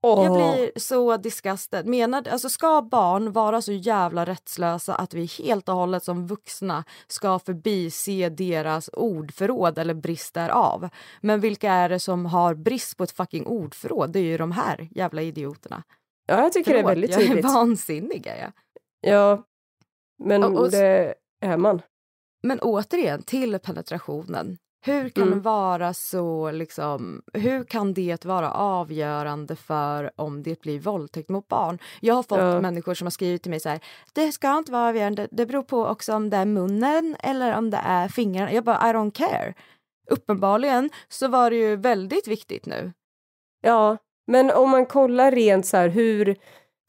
Åh. 0.02 0.24
Jag 0.26 0.34
blir 0.56 0.72
så 0.80 1.18
disgusted. 1.18 1.86
Menar, 1.88 2.28
alltså 2.28 2.50
ska 2.50 2.82
barn 2.82 3.32
vara 3.32 3.62
så 3.62 3.72
jävla 3.72 4.26
rättslösa 4.26 4.96
att 4.96 5.14
vi 5.14 5.26
helt 5.26 5.70
och 5.70 5.76
hållet 5.76 6.04
som 6.04 6.28
vuxna 6.28 6.84
ska 7.08 7.40
förbise 7.40 8.30
deras 8.30 8.90
ordförråd 8.94 9.78
eller 9.78 9.94
brist 9.94 10.34
därav? 10.34 10.90
Men 11.22 11.40
vilka 11.40 11.72
är 11.72 11.90
det 11.90 12.00
som 12.00 12.26
har 12.26 12.54
brist 12.56 12.98
på 12.98 13.04
ett 13.04 13.12
fucking 13.12 13.46
ordförråd? 13.48 14.10
Det 14.12 14.20
är 14.20 14.24
ju 14.24 14.38
de 14.38 14.52
här 14.52 14.88
jävla 14.92 15.22
idioterna. 15.22 15.84
Ja, 16.26 16.42
jag 16.42 16.54
tycker 16.54 16.72
det 16.72 16.78
är 16.78 16.82
Förlåt, 16.82 16.92
väldigt 16.92 17.12
jag 17.12 17.22
är 17.22 17.28
tydligt. 17.28 17.46
vansinnig 17.46 18.28
är 18.28 18.42
jag. 18.42 18.52
Ja, 19.14 19.44
men 20.24 20.44
Och- 20.44 20.60
och- 20.60 20.72
det 20.72 21.16
är 21.42 21.58
man. 21.58 21.82
Men 22.44 22.60
återigen, 22.60 23.24
till 23.24 23.60
penetrationen. 23.60 24.58
Hur 24.82 25.10
kan 25.10 25.28
Mm. 25.28 25.42
vara 25.42 25.94
så, 25.94 26.52
liksom, 26.52 27.22
hur 27.34 27.64
kan 27.64 27.94
det 27.94 28.26
vara 28.26 28.52
avgörande 28.52 29.56
för 29.56 30.12
om 30.16 30.44
det 30.44 30.62
blir 30.62 30.80
våldtäkt 30.80 31.30
mot 31.30 31.48
barn? 31.48 31.80
Jag 32.02 32.16
har 32.16 32.24
fått 32.24 32.40
Ja. 32.40 32.62
människor 32.62 32.94
som 32.94 33.06
har 33.06 33.12
skrivit 33.12 33.42
till 33.44 33.50
mig 33.50 33.60
så 33.60 33.70
här, 33.70 33.80
det 34.14 34.32
ska 34.32 34.58
inte 34.58 34.72
vara 34.72 34.90
avgörande, 34.90 35.28
det 35.32 35.46
beror 35.46 35.64
på 35.64 35.86
också 35.86 36.14
om 36.14 36.30
det 36.30 36.38
är 36.38 36.46
munnen 36.46 37.16
eller 37.20 37.58
om 37.58 37.70
det 37.70 37.82
är 37.84 38.08
fingrarna. 38.08 38.54
Jag 38.54 38.64
bara, 38.64 38.90
I 38.90 38.94
don't 38.94 39.12
care. 39.12 39.54
Uppenbarligen 40.12 40.90
så 41.08 41.28
var 41.28 41.50
det 41.50 41.56
ju 41.58 41.76
väldigt 41.76 42.28
viktigt 42.28 42.66
nu. 42.66 42.94
Ja, 43.62 43.98
men 44.28 44.52
om 44.52 44.70
man 44.70 44.86
kollar 44.86 45.32
rent 45.32 45.66
så 45.66 45.78
här 45.78 45.90
hur... 45.90 46.36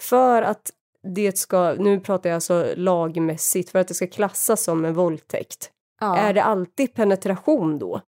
För 0.02 0.42
att 0.42 0.70
det 1.14 1.38
ska... 1.38 1.72
Nu 1.78 2.00
pratar 2.00 2.30
jag 2.30 2.34
alltså 2.34 2.66
lagmässigt. 2.76 3.70
För 3.70 3.78
att 3.78 3.88
det 3.88 3.94
ska 3.94 4.06
klassas 4.06 4.64
som 4.64 4.84
en 4.84 4.94
våldtäkt. 4.94 5.70
Ja. 6.00 6.16
Är 6.16 6.32
det 6.32 6.42
alltid 6.42 6.94
penetration 6.94 7.78
då? 7.78 8.00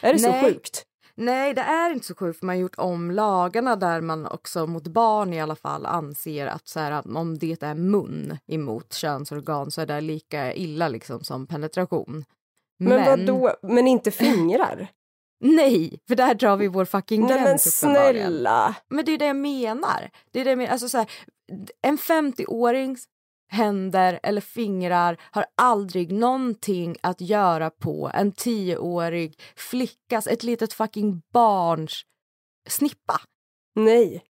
Är 0.00 0.14
det 0.14 0.22
Nej. 0.22 0.42
så 0.42 0.46
sjukt? 0.46 0.84
Nej, 1.14 1.54
det 1.54 1.60
är 1.60 1.90
inte 1.90 2.06
så 2.06 2.14
sjukt 2.14 2.38
för 2.38 2.46
man 2.46 2.56
har 2.56 2.60
gjort 2.60 2.78
om 2.78 3.10
lagarna 3.10 3.76
där 3.76 4.00
man 4.00 4.26
också 4.26 4.66
mot 4.66 4.86
barn 4.88 5.32
i 5.32 5.40
alla 5.40 5.56
fall 5.56 5.86
anser 5.86 6.46
att, 6.46 6.68
så 6.68 6.80
här, 6.80 6.92
att 6.92 7.06
om 7.06 7.38
det 7.38 7.62
är 7.62 7.74
mun 7.74 8.38
emot 8.46 8.92
könsorgan 8.92 9.70
så 9.70 9.80
är 9.80 9.86
det 9.86 10.00
lika 10.00 10.54
illa 10.54 10.88
liksom 10.88 11.24
som 11.24 11.46
penetration. 11.46 12.24
Men, 12.78 13.04
vadå? 13.04 13.52
Men 13.62 13.88
inte 13.88 14.10
fingrar? 14.10 14.88
Nej, 15.40 16.00
för 16.08 16.14
där 16.14 16.34
drar 16.34 16.56
vi 16.56 16.68
vår 16.68 16.84
fucking 16.84 17.20
Nej 17.20 17.34
men 17.34 17.44
gräns 17.44 17.82
uppenbarligen. 17.82 18.26
snälla! 18.32 18.74
Men 18.88 19.04
det 19.04 19.12
är 19.12 19.18
det 19.18 19.26
jag 19.26 19.36
menar. 19.36 20.10
Det 20.30 20.40
är 20.40 20.44
det 20.44 20.50
jag 20.50 20.58
menar. 20.58 20.72
Alltså, 20.72 20.88
så 20.88 20.98
här, 20.98 21.10
en 21.82 21.98
50-årings 21.98 23.04
händer 23.50 24.20
eller 24.22 24.40
fingrar 24.40 25.16
har 25.30 25.44
aldrig 25.54 26.12
någonting 26.12 26.96
att 27.02 27.20
göra 27.20 27.70
på 27.70 28.10
en 28.14 28.32
10-årig 28.32 29.40
flickas, 29.56 30.26
ett 30.26 30.42
litet 30.42 30.72
fucking 30.72 31.22
barns 31.32 32.02
snippa. 32.68 33.20
Nej. 33.74 34.24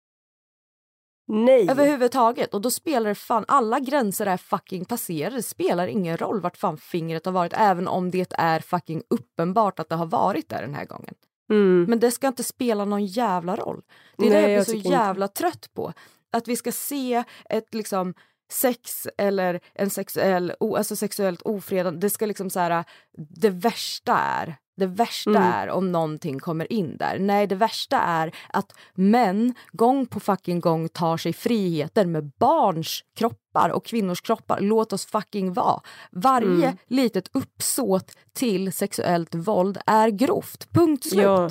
Nej. 1.28 1.70
Överhuvudtaget. 1.70 2.54
Och 2.54 2.62
då 2.62 2.72
spelar 2.72 3.10
det 3.10 3.16
fan, 3.16 3.46
alla 3.48 3.80
gränser 3.80 4.26
är 4.26 4.38
fucking 4.38 4.86
passerade. 4.86 5.36
Det 5.36 5.44
spelar 5.44 5.88
ingen 5.88 6.18
roll 6.18 6.42
vart 6.42 6.58
fan 6.58 6.78
fingret 6.78 7.26
har 7.26 7.34
varit, 7.34 7.54
även 7.56 7.88
om 7.88 8.12
det 8.12 8.34
är 8.34 8.60
fucking 8.60 9.04
uppenbart 9.10 9.80
att 9.80 9.90
det 9.90 9.96
har 9.96 10.06
varit 10.06 10.50
där 10.50 10.62
den 10.62 10.74
här 10.74 10.86
gången. 10.86 11.16
Mm. 11.50 11.86
Men 11.90 12.00
det 12.00 12.12
ska 12.12 12.28
inte 12.28 12.44
spela 12.44 12.86
någon 12.86 13.06
jävla 13.06 13.56
roll. 13.56 13.82
Det 14.18 14.26
är 14.26 14.30
Nej, 14.30 14.42
det 14.42 14.52
jag 14.52 14.58
blir 14.58 14.66
så 14.66 14.72
tycker 14.72 14.86
inte. 14.86 14.90
jävla 14.90 15.28
trött 15.28 15.74
på. 15.74 15.94
Att 16.32 16.48
vi 16.48 16.56
ska 16.56 16.72
se 16.72 17.24
ett 17.50 17.74
liksom 17.74 18.14
sex 18.52 19.08
eller 19.18 19.60
en 19.74 19.90
sexuell, 19.90 20.54
alltså 20.60 20.96
sexuellt 20.96 21.42
ofredande. 21.42 22.00
Det 22.00 22.10
ska 22.10 22.26
liksom 22.26 22.50
så 22.50 22.60
här, 22.60 22.84
det 23.18 23.50
värsta 23.50 24.18
är 24.18 24.58
det 24.78 24.86
värsta 24.86 25.30
Mm. 25.30 25.44
är 25.44 25.70
om 25.70 25.92
någonting 25.92 26.40
kommer 26.40 26.74
in 26.74 26.98
där. 26.98 27.20
Nej, 27.20 27.48
det 27.48 27.56
värsta 27.56 28.00
är 28.00 28.36
att 28.50 28.74
män 28.94 29.54
gång 29.72 30.06
på 30.06 30.20
fucking 30.20 30.60
gång 30.60 30.90
tar 30.90 31.18
sig 31.18 31.34
friheter 31.34 32.06
med 32.06 32.32
barns 32.40 33.04
kroppar 33.16 33.70
och 33.70 33.86
kvinnors 33.86 34.22
kroppar. 34.22 34.60
Låt 34.62 34.94
oss 34.94 35.06
fucking 35.06 35.54
vara. 35.54 35.82
Varje 36.12 36.68
Mm. 36.68 36.78
litet 36.88 37.30
uppsåt 37.34 38.12
till 38.34 38.74
sexuellt 38.74 39.36
våld 39.36 39.78
är 39.86 40.10
grovt. 40.10 40.70
Punkt 40.74 41.04
slut. 41.10 41.24
Ja. 41.24 41.50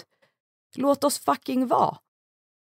Låt 0.77 1.05
oss 1.05 1.19
fucking 1.19 1.67
vara. 1.67 1.97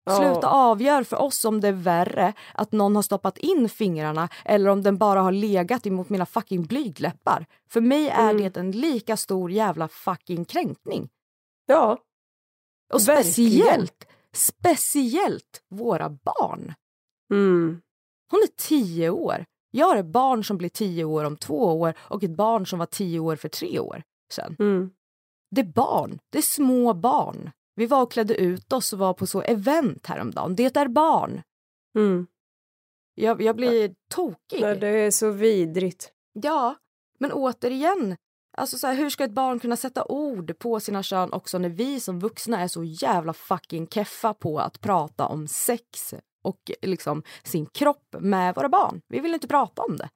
Ja. 0.04 0.16
Sluta 0.16 0.48
avgör 0.48 1.02
för 1.04 1.16
oss 1.22 1.44
om 1.44 1.60
det 1.60 1.68
är 1.68 1.72
värre 1.72 2.32
att 2.54 2.72
någon 2.72 2.94
har 2.96 3.02
stoppat 3.02 3.38
in 3.38 3.68
fingrarna 3.68 4.28
eller 4.44 4.70
om 4.70 4.82
den 4.82 4.98
bara 4.98 5.20
har 5.22 5.32
legat 5.32 5.86
emot 5.86 6.08
mina 6.08 6.26
fucking 6.26 6.62
blygdläppar. 6.66 7.46
För 7.70 7.80
mig 7.80 8.08
är 8.08 8.30
Mm. 8.30 8.42
det 8.42 8.56
en 8.56 8.70
lika 8.70 9.16
stor 9.16 9.50
jävla 9.50 9.88
fucking 9.88 10.44
kränkning. 10.44 11.08
Ja, 11.66 11.98
Och 12.92 13.00
Verkligen. 13.00 13.24
speciellt, 13.24 14.06
speciellt 14.34 15.62
våra 15.68 16.10
barn. 16.10 16.74
mm. 17.32 17.80
Hon 18.30 18.40
är 18.42 18.56
tio 18.68 19.10
år. 19.10 19.44
Jag 19.70 19.86
har 19.86 19.96
ett 19.96 20.06
barn 20.06 20.44
som 20.44 20.58
blir 20.58 20.68
tio 20.68 21.04
år 21.04 21.24
om 21.24 21.36
två 21.36 21.80
år 21.80 21.94
och 21.98 22.22
ett 22.24 22.36
barn 22.36 22.66
som 22.66 22.78
var 22.78 22.86
tio 22.86 23.18
år 23.20 23.36
för 23.36 23.48
tre 23.48 23.78
år 23.78 24.02
sedan. 24.32 24.56
Mm. 24.58 24.90
Det 25.50 25.60
är 25.60 25.64
barn. 25.72 26.18
Det 26.30 26.38
är 26.38 26.42
små 26.42 26.94
barn. 26.94 27.50
Vi 27.74 27.86
var 27.86 28.02
och 28.02 28.12
klädde 28.12 28.34
ut 28.34 28.72
oss 28.72 28.92
och 28.92 28.98
var 28.98 29.14
på 29.14 29.26
så 29.26 29.42
event 29.42 30.06
häromdagen. 30.06 30.56
Det 30.56 30.76
är 30.76 30.88
barn. 30.88 31.42
Mm. 31.96 32.26
Jag, 33.14 33.42
jag 33.42 33.56
blir 33.56 33.94
tokig. 34.10 34.60
Nej, 34.60 34.76
det 34.76 34.88
är 34.88 35.10
så 35.10 35.30
vidrigt. 35.30 36.12
Ja, 36.32 36.74
men 37.18 37.32
återigen. 37.32 38.16
Alltså 38.56 38.78
så 38.78 38.86
här, 38.86 38.94
hur 38.94 39.10
ska 39.10 39.24
ett 39.24 39.30
barn 39.30 39.58
kunna 39.58 39.76
sätta 39.76 40.04
ord 40.04 40.58
på 40.58 40.80
sina 40.80 41.02
kön 41.02 41.32
också 41.32 41.58
när 41.58 41.68
vi 41.68 42.00
som 42.00 42.20
vuxna 42.20 42.60
är 42.60 42.68
så 42.68 42.84
jävla 42.84 43.32
fucking 43.32 43.88
keffa 43.88 44.34
på 44.34 44.58
att 44.58 44.80
prata 44.80 45.26
om 45.26 45.48
sex 45.48 46.14
och 46.42 46.70
liksom 46.82 47.22
sin 47.42 47.66
kropp 47.66 48.16
med 48.20 48.54
våra 48.54 48.68
barn. 48.68 49.00
Vi 49.08 49.20
vill 49.20 49.34
inte 49.34 49.48
prata 49.48 49.82
om 49.82 49.96
det. 49.96 50.08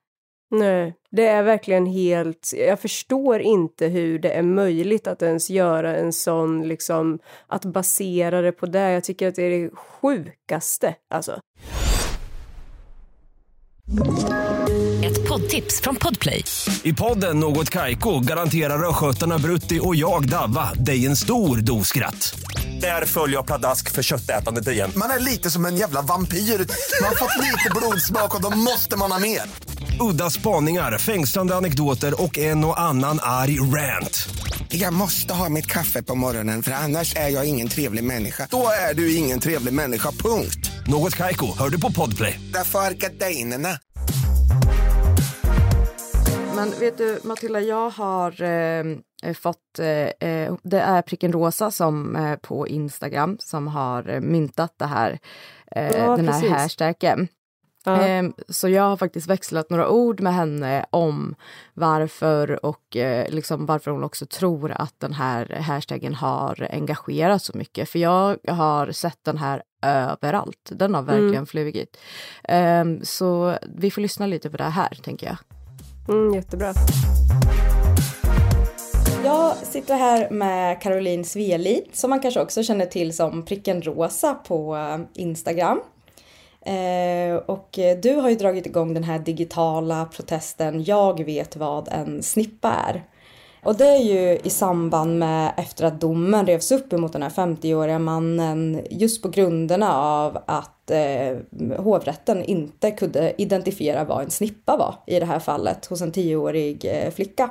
Nej, 0.51 0.95
det 1.11 1.27
är 1.27 1.43
verkligen 1.43 1.87
helt... 1.87 2.53
Jag 2.69 2.81
förstår 2.81 3.41
inte 3.41 3.87
hur 3.87 4.19
det 4.19 4.31
är 4.31 4.43
möjligt 4.43 5.07
att 5.07 5.23
ens 5.23 5.51
göra 5.51 5.97
en 5.97 6.13
sån, 6.13 6.69
liksom, 6.69 7.19
att 7.47 7.65
basera 7.65 8.43
det 8.43 8.53
på 8.53 8.67
det. 8.67 8.93
Jag 8.93 9.05
tycker 9.05 9.29
att 9.29 9.35
det 9.35 9.43
är 9.43 9.63
det 9.63 9.71
sjukaste, 9.77 10.95
alltså. 11.11 11.41
Ett 15.05 15.29
poddtips 15.29 15.81
från 15.81 15.97
Podplay. 15.97 16.45
I 16.83 16.93
podden 16.93 17.41
Något 17.41 17.71
Kaiko 17.71 18.21
garanterar 18.21 18.89
östgötarna 18.89 19.39
Brutti 19.39 19.81
och 19.83 19.97
jag, 19.97 20.29
Davva, 20.29 20.73
dig 20.73 21.07
en 21.07 21.17
stor 21.17 21.57
dos 21.57 21.89
skratt. 21.89 22.39
Där 22.81 23.05
följer 23.05 23.37
jag 23.37 23.47
pladask 23.47 23.91
för 23.91 24.03
köttätandet 24.03 24.69
igen. 24.69 24.91
Man 24.97 25.11
är 25.11 25.19
lite 25.19 25.51
som 25.51 25.67
en 25.67 25.77
jävla 25.77 26.03
vampyr. 26.03 26.39
Man 26.39 27.09
har 27.09 27.17
fått 27.17 27.45
lite 27.45 27.71
blodsmak 27.75 28.35
och 28.35 28.43
då 28.43 28.59
måste 28.59 28.97
man 28.97 29.13
ha 29.13 29.19
mer. 29.19 29.43
Udda 30.01 30.31
spaningar, 30.31 30.99
fängslande 30.99 31.55
anekdoter 31.57 32.23
och 32.23 32.39
en 32.39 32.65
och 32.65 32.81
annan 32.81 33.19
arg 33.23 33.61
rant. 33.61 34.29
Jag 34.69 34.93
måste 34.93 35.35
ha 35.35 35.49
mitt 35.49 35.67
kaffe 35.67 36.03
på 36.03 36.15
morgonen 36.15 36.63
för 36.63 36.73
annars 36.73 37.17
är 37.17 37.29
jag 37.29 37.49
ingen 37.49 37.69
trevlig 37.69 38.05
människa. 38.05 38.49
Då 38.51 38.69
är 38.91 38.95
du 38.95 39.17
ingen 39.17 39.41
trevlig 39.41 39.75
människa, 39.75 40.11
punkt. 40.11 40.71
Något 40.87 41.17
Kaiko, 41.17 41.47
hör 41.59 41.69
du 41.69 41.81
på 41.81 41.93
Podplay. 41.93 42.41
Därför 42.55 42.79
är 42.79 42.91
gardinerna. 42.93 43.69
Men 46.57 46.71
vet 46.81 46.99
du 46.99 47.21
Matilda, 47.25 47.61
jag 47.61 47.91
har 47.91 48.43
eh, 48.43 48.85
fått, 49.43 49.79
eh, 49.79 50.29
eh, 50.31 50.55
det 50.63 50.81
är 50.81 51.03
Pricken 51.03 51.33
Rosa 51.33 51.71
som 51.71 52.17
eh, 52.17 52.37
på 52.37 52.69
Instagram 52.69 53.37
som 53.41 53.67
har 53.69 54.09
eh, 54.09 54.21
myntat 54.21 54.75
det 54.79 54.87
här, 54.87 55.19
eh, 55.77 55.83
Ja, 55.87 56.17
den 56.17 56.29
här 56.29 56.41
precis. 56.41 56.51
hashtaggen. 56.51 57.29
Ehm, 57.87 58.33
Så 58.49 58.69
jag 58.69 58.83
har 58.83 58.97
faktiskt 58.97 59.27
växlat 59.27 59.71
några 59.71 59.89
ord 59.89 60.21
med 60.21 60.35
henne 60.35 60.87
om 60.91 61.35
varför 61.75 62.67
och 62.67 62.97
eh, 62.97 63.31
liksom 63.31 63.67
varför 63.67 63.91
hon 63.91 64.05
också 64.05 64.27
tror 64.27 64.73
att 64.73 64.95
den 64.99 65.13
här 65.13 65.61
hashtaggen 65.61 66.15
har 66.15 66.69
engagerat 66.73 67.43
så 67.43 67.53
mycket. 67.59 67.89
För 67.89 67.99
jag 67.99 68.37
har 68.49 68.93
sett 68.93 69.19
den 69.25 69.37
här 69.39 69.63
överallt. 69.83 70.71
Den 70.71 70.95
har 70.95 71.03
verkligen 71.03 71.47
flugit. 71.47 71.97
Ehm, 72.45 73.01
Så 73.05 73.59
vi 73.77 73.91
får 73.91 74.01
lyssna 74.03 74.27
lite 74.27 74.51
på 74.51 74.57
det 74.57 74.65
här, 74.65 74.99
tänker 75.03 75.27
jag. 75.27 75.37
Mm, 76.17 76.35
jättebra. 76.35 76.73
Jag 79.25 79.57
sitter 79.57 79.95
här 79.95 80.31
med 80.31 80.81
Caroline 80.83 81.25
Sveli 81.25 81.83
som 81.93 82.11
man 82.11 82.21
kanske 82.21 82.41
också 82.41 82.63
känner 82.63 82.87
till 82.87 83.17
som 83.17 83.45
Pricken 83.45 83.83
Rosa 83.83 84.35
på 84.35 84.77
eh, 84.77 84.99
Instagram. 85.23 85.81
Eh, 86.67 87.37
och 87.37 87.79
eh, 87.79 87.99
du 87.99 88.15
har 88.15 88.29
ju 88.29 88.37
dragit 88.37 88.67
igång 88.67 88.95
den 88.95 89.05
här 89.05 89.19
digitala 89.19 90.05
protesten 90.05 90.85
Jag 90.85 91.25
vet 91.25 91.57
vad 91.57 91.89
en 91.89 92.23
snippa 92.23 92.73
är. 92.73 93.05
Och 93.67 93.77
det 93.77 93.89
är 93.89 94.03
ju 94.03 94.39
i 94.45 94.51
samband 94.51 95.19
med 95.19 95.53
efter 95.57 95.85
att 95.85 96.01
domen 96.01 96.47
revs 96.47 96.73
upp 96.73 96.93
emot 96.93 97.13
den 97.13 97.23
här 97.23 97.31
50-åriga 97.31 97.99
mannen 97.99 98.81
just 98.91 99.23
på 99.23 99.29
grunderna 99.29 99.95
av 99.97 100.39
att 100.47 100.91
eh, 100.91 101.37
hovrätten 101.79 102.45
inte 102.45 102.91
kunde 102.91 103.43
identifiera 103.43 104.05
vad 104.05 104.25
en 104.25 104.31
snippa 104.31 104.77
var 104.77 104.95
i 105.07 105.21
det 105.21 105.27
här 105.27 105.39
fallet 105.39 105.87
hos 105.87 106.01
en 106.01 106.13
10-årig 106.13 106.85
eh, 106.85 107.11
flicka. 107.11 107.51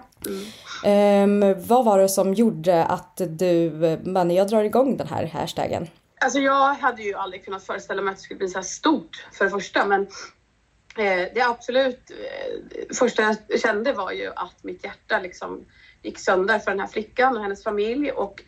Ehm, 0.86 1.56
vad 1.68 1.86
var 1.86 2.00
det 2.00 2.10
som 2.10 2.34
gjorde 2.34 2.86
att 2.86 3.22
du, 3.30 3.86
eh, 3.86 4.00
men 4.04 4.32
jag 4.32 4.48
drar 4.48 4.64
igång 4.64 4.98
den 4.98 5.08
här 5.08 5.26
hashtaggen? 5.26 5.88
Alltså 6.26 6.40
jag 6.40 6.74
hade 6.74 7.04
ju 7.04 7.14
aldrig 7.14 7.46
kunnat 7.46 7.64
föreställa 7.64 8.02
mig 8.02 8.12
att 8.12 8.18
det 8.18 8.24
skulle 8.24 8.38
bli 8.38 8.48
så 8.48 8.58
här 8.58 8.64
stort 8.64 9.28
för 9.32 9.46
det 9.46 9.52
första 9.52 9.86
men 9.86 10.02
eh, 10.98 11.28
det 11.34 11.42
absolut 11.42 12.12
eh, 12.12 12.96
första 12.96 13.36
jag 13.48 13.62
kände 13.62 13.94
var 13.94 14.12
ju 14.12 14.32
att 14.36 14.64
mitt 14.64 14.84
hjärta 14.84 15.20
liksom 15.20 15.66
gick 16.02 16.20
sönder 16.20 16.60
för 16.60 16.72
den 16.72 16.80
här 16.80 16.88
flickan 16.88 17.38
och 17.38 17.44
hennes 17.44 17.64
familj 17.64 18.12
och 18.12 18.44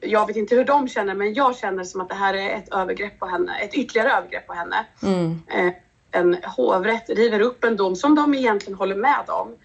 jag 0.00 0.26
vet 0.26 0.36
inte 0.36 0.54
hur 0.54 0.64
de 0.64 0.88
känner 0.88 1.14
men 1.14 1.34
jag 1.34 1.56
känner 1.56 1.84
som 1.84 2.00
att 2.00 2.08
det 2.08 2.14
här 2.14 2.34
är 2.34 2.56
ett 2.56 2.74
övergrepp 2.74 3.18
på 3.18 3.26
henne, 3.26 3.58
ett 3.58 3.74
ytterligare 3.74 4.12
övergrepp 4.12 4.46
på 4.46 4.52
henne. 4.52 4.86
Eh, 5.48 5.72
en 6.10 6.36
hovrätt 6.44 7.08
river 7.08 7.40
upp 7.40 7.64
en 7.64 7.76
dom 7.76 7.96
som 7.96 8.14
de 8.14 8.34
egentligen 8.34 8.78
håller 8.78 8.96
med 8.96 9.30
om 9.30 9.56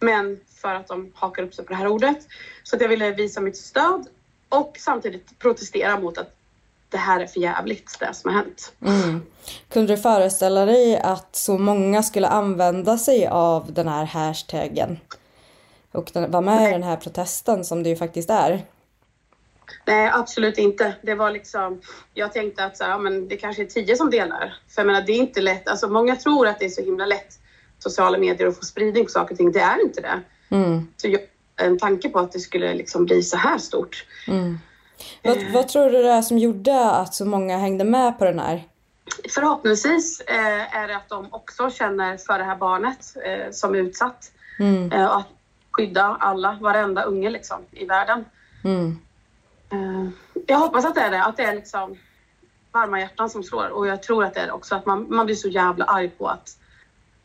men 0.00 0.40
för 0.62 0.74
att 0.74 0.88
de 0.88 1.12
hakar 1.14 1.42
upp 1.42 1.54
sig 1.54 1.64
på 1.64 1.72
det 1.72 1.78
här 1.78 1.88
ordet. 1.88 2.26
Så 2.62 2.76
att 2.76 2.82
jag 2.82 2.88
ville 2.88 3.12
visa 3.12 3.40
mitt 3.40 3.56
stöd 3.56 4.06
och 4.48 4.76
samtidigt 4.78 5.38
protestera 5.38 6.00
mot 6.00 6.18
att 6.18 6.38
det 6.92 6.98
här 6.98 7.20
är 7.20 7.26
för 7.26 7.40
jävligt 7.40 7.96
det 8.00 8.14
som 8.14 8.34
har 8.34 8.42
hänt. 8.42 8.72
Kunde 9.68 9.96
du 9.96 10.02
föreställa 10.02 10.64
dig 10.64 10.98
att 10.98 11.36
så 11.36 11.58
många 11.58 12.02
skulle 12.02 12.28
använda 12.28 12.98
sig 12.98 13.26
av 13.26 13.72
den 13.72 13.88
här 13.88 14.04
hashtaggen? 14.04 14.98
Och 15.92 16.10
den, 16.12 16.30
vara 16.30 16.42
med 16.42 16.68
i 16.68 16.72
den 16.72 16.82
här 16.82 16.96
protesten 16.96 17.64
som 17.64 17.82
det 17.82 17.88
ju 17.88 17.96
faktiskt 17.96 18.30
är. 18.30 18.64
Nej, 19.86 20.10
absolut 20.14 20.58
inte. 20.58 20.94
Det 21.02 21.14
var 21.14 21.30
liksom, 21.30 21.80
jag 22.14 22.32
tänkte 22.32 22.64
att 22.64 22.76
så 22.76 22.84
här, 22.84 22.90
ja, 22.90 22.98
men 22.98 23.28
det 23.28 23.36
kanske 23.36 23.62
är 23.62 23.66
tio 23.66 23.96
som 23.96 24.10
delar. 24.10 24.54
För 24.68 24.82
jag 24.82 24.86
menar, 24.86 25.02
det 25.02 25.12
är 25.12 25.16
inte 25.16 25.40
lätt. 25.40 25.68
Alltså, 25.68 25.88
många 25.88 26.16
tror 26.16 26.46
att 26.46 26.58
det 26.58 26.64
är 26.64 26.70
så 26.70 26.82
himla 26.82 27.06
lätt 27.06 27.38
sociala 27.78 28.18
medier 28.18 28.48
att 28.48 28.56
få 28.56 28.64
spridning 28.64 29.04
på 29.04 29.10
saker 29.10 29.34
och 29.34 29.38
ting. 29.38 29.52
Det 29.52 29.60
är 29.60 29.82
inte 29.82 30.00
det. 30.00 30.20
Så 30.96 31.08
jag, 31.08 31.20
en 31.56 31.78
tanke 31.78 32.08
på 32.08 32.18
att 32.18 32.32
det 32.32 32.40
skulle 32.40 32.74
liksom 32.74 33.04
bli 33.04 33.22
så 33.22 33.36
här 33.36 33.58
stort. 33.58 34.06
Vad, 35.22 35.52
vad 35.52 35.68
tror 35.68 35.90
du 35.90 36.02
det 36.02 36.10
är 36.10 36.22
som 36.22 36.38
gjorde 36.38 36.90
att 36.90 37.14
så 37.14 37.24
många 37.24 37.58
hängde 37.58 37.84
med 37.84 38.18
på 38.18 38.24
den 38.24 38.38
här? 38.38 38.64
Förhoppningsvis 39.34 40.20
eh, 40.20 40.76
är 40.76 40.88
det 40.88 40.96
att 40.96 41.08
de 41.08 41.28
också 41.30 41.70
känner 41.70 42.16
för 42.16 42.38
det 42.38 42.44
här 42.44 42.56
barnet 42.56 43.16
eh, 43.24 43.50
som 43.52 43.74
är 43.74 43.78
utsatt. 43.78 44.32
Eh, 44.92 45.04
och 45.04 45.16
att 45.16 45.26
skydda 45.70 46.16
alla, 46.20 46.58
varenda 46.60 47.02
unge 47.02 47.30
liksom, 47.30 47.58
i 47.70 47.86
världen. 47.86 48.24
Eh, 49.70 50.08
jag 50.46 50.58
hoppas 50.58 50.84
att 50.84 50.94
det 50.94 51.00
är 51.00 51.10
det, 51.10 51.24
att 51.24 51.36
det 51.36 51.42
är 51.42 51.54
liksom 51.54 51.96
varma 52.72 53.00
hjärtan 53.00 53.30
som 53.30 53.42
slår. 53.42 53.68
Och 53.68 53.86
jag 53.86 54.02
tror 54.02 54.24
att 54.24 54.34
det 54.34 54.40
är 54.40 54.46
det 54.46 54.52
också, 54.52 54.74
att 54.74 54.86
man, 54.86 55.06
man 55.08 55.26
blir 55.26 55.36
så 55.36 55.48
jävla 55.48 55.84
arg 55.84 56.08
på 56.08 56.28
att 56.28 56.56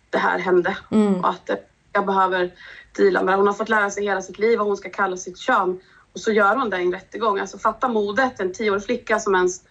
det 0.09 0.17
här 0.17 0.39
hände. 0.39 0.77
Och 1.21 1.29
att 1.29 1.49
eh, 1.49 1.55
jag 1.93 2.05
behöver 2.05 2.51
deala 2.97 3.23
med 3.23 3.33
det. 3.33 3.37
Hon 3.37 3.47
har 3.47 3.53
fått 3.53 3.69
lära 3.69 3.89
sig 3.89 4.03
hela 4.03 4.21
sitt 4.21 4.39
liv 4.39 4.57
vad 4.59 4.67
hon 4.67 4.77
ska 4.77 4.89
kalla 4.89 5.17
sitt 5.17 5.37
kön. 5.37 5.79
Och 6.13 6.19
så 6.19 6.31
gör 6.31 6.55
hon 6.55 6.69
det 6.69 6.77
i 6.79 6.83
en 6.83 6.91
rättegång. 6.91 7.39
Alltså 7.39 7.57
fatta 7.57 7.87
modet, 7.87 8.39
en 8.39 8.53
tioårig 8.53 8.83
flicka 8.83 9.19
som 9.19 9.35
ens 9.35 9.61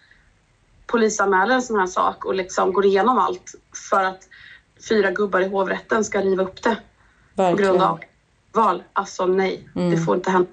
polisanmäler 0.85 1.55
en 1.55 1.61
sån 1.61 1.79
här 1.79 1.87
sak 1.87 2.25
och 2.25 2.35
liksom 2.35 2.73
går 2.73 2.85
igenom 2.85 3.17
allt 3.17 3.55
för 3.89 4.03
att 4.03 4.27
fyra 4.89 5.11
gubbar 5.11 5.41
i 5.41 5.47
hovrätten 5.47 6.03
ska 6.03 6.21
riva 6.21 6.43
upp 6.43 6.63
det 6.63 6.77
på 7.35 7.55
grund 7.55 7.81
av 7.81 7.99
val. 8.51 8.83
Alltså 8.93 9.25
nej, 9.25 9.69
det 9.73 9.97
får 9.97 10.15
inte 10.15 10.31
hända. 10.31 10.49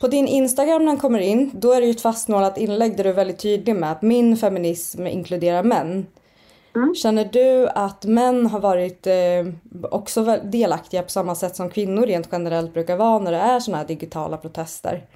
På 0.00 0.08
din 0.08 0.28
Instagram 0.28 0.84
när 0.84 0.92
den 0.92 1.00
kommer 1.00 1.18
in, 1.18 1.50
då 1.54 1.72
är 1.72 1.80
det 1.80 1.86
ju 1.86 1.90
ett 1.90 2.00
fastnålat 2.00 2.58
inlägg 2.58 2.96
där 2.96 3.04
du 3.04 3.10
är 3.10 3.14
väldigt 3.14 3.38
tydlig 3.38 3.76
med 3.76 3.92
att 3.92 4.02
min 4.02 4.36
feminism 4.36 5.06
inkluderar 5.06 5.62
män. 5.62 6.06
Känner 6.94 7.24
du 7.24 7.68
att 7.68 8.04
män 8.04 8.46
har 8.46 8.60
varit 8.60 9.06
eh, 9.06 9.14
också 9.90 10.40
delaktiga 10.44 11.02
på 11.02 11.08
samma 11.08 11.34
sätt 11.34 11.56
som 11.56 11.70
kvinnor 11.70 12.06
rent 12.06 12.28
generellt 12.32 12.74
brukar 12.74 12.96
vara 12.96 13.18
när 13.18 13.32
det 13.32 13.38
är 13.38 13.60
såna 13.60 13.76
här 13.76 13.84
digitala 13.84 14.36
protester? 14.36 15.06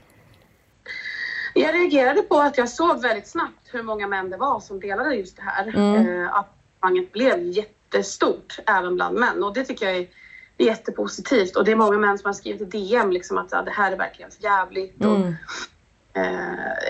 Jag 1.54 1.74
reagerade 1.74 2.22
på 2.22 2.38
att 2.38 2.58
jag 2.58 2.68
såg 2.68 3.02
väldigt 3.02 3.28
snabbt 3.28 3.68
hur 3.72 3.82
många 3.82 4.06
män 4.06 4.30
det 4.30 4.36
var 4.36 4.60
som 4.60 4.80
delade 4.80 5.14
just 5.14 5.36
det 5.36 5.42
här. 5.42 5.66
Eh, 5.66 6.34
att 6.34 6.56
engagemanget 6.80 7.12
blev 7.12 7.42
jättestort 7.42 8.58
även 8.66 8.94
bland 8.94 9.18
män 9.18 9.44
och 9.44 9.54
det 9.54 9.64
tycker 9.64 9.86
jag 9.86 9.96
är 9.96 10.06
jättepositivt 10.58 11.56
och 11.56 11.64
det 11.64 11.72
är 11.72 11.76
många 11.76 11.98
män 11.98 12.18
som 12.18 12.26
har 12.26 12.32
skrivit 12.32 12.60
i 12.60 12.64
DM 12.64 13.10
liksom 13.10 13.38
att 13.38 13.48
ja, 13.50 13.62
det 13.62 13.70
här 13.70 13.92
är 13.92 13.96
verkligen 13.96 14.30
jävligt. 14.38 15.04
Och, 15.04 15.16
eh, 15.16 15.32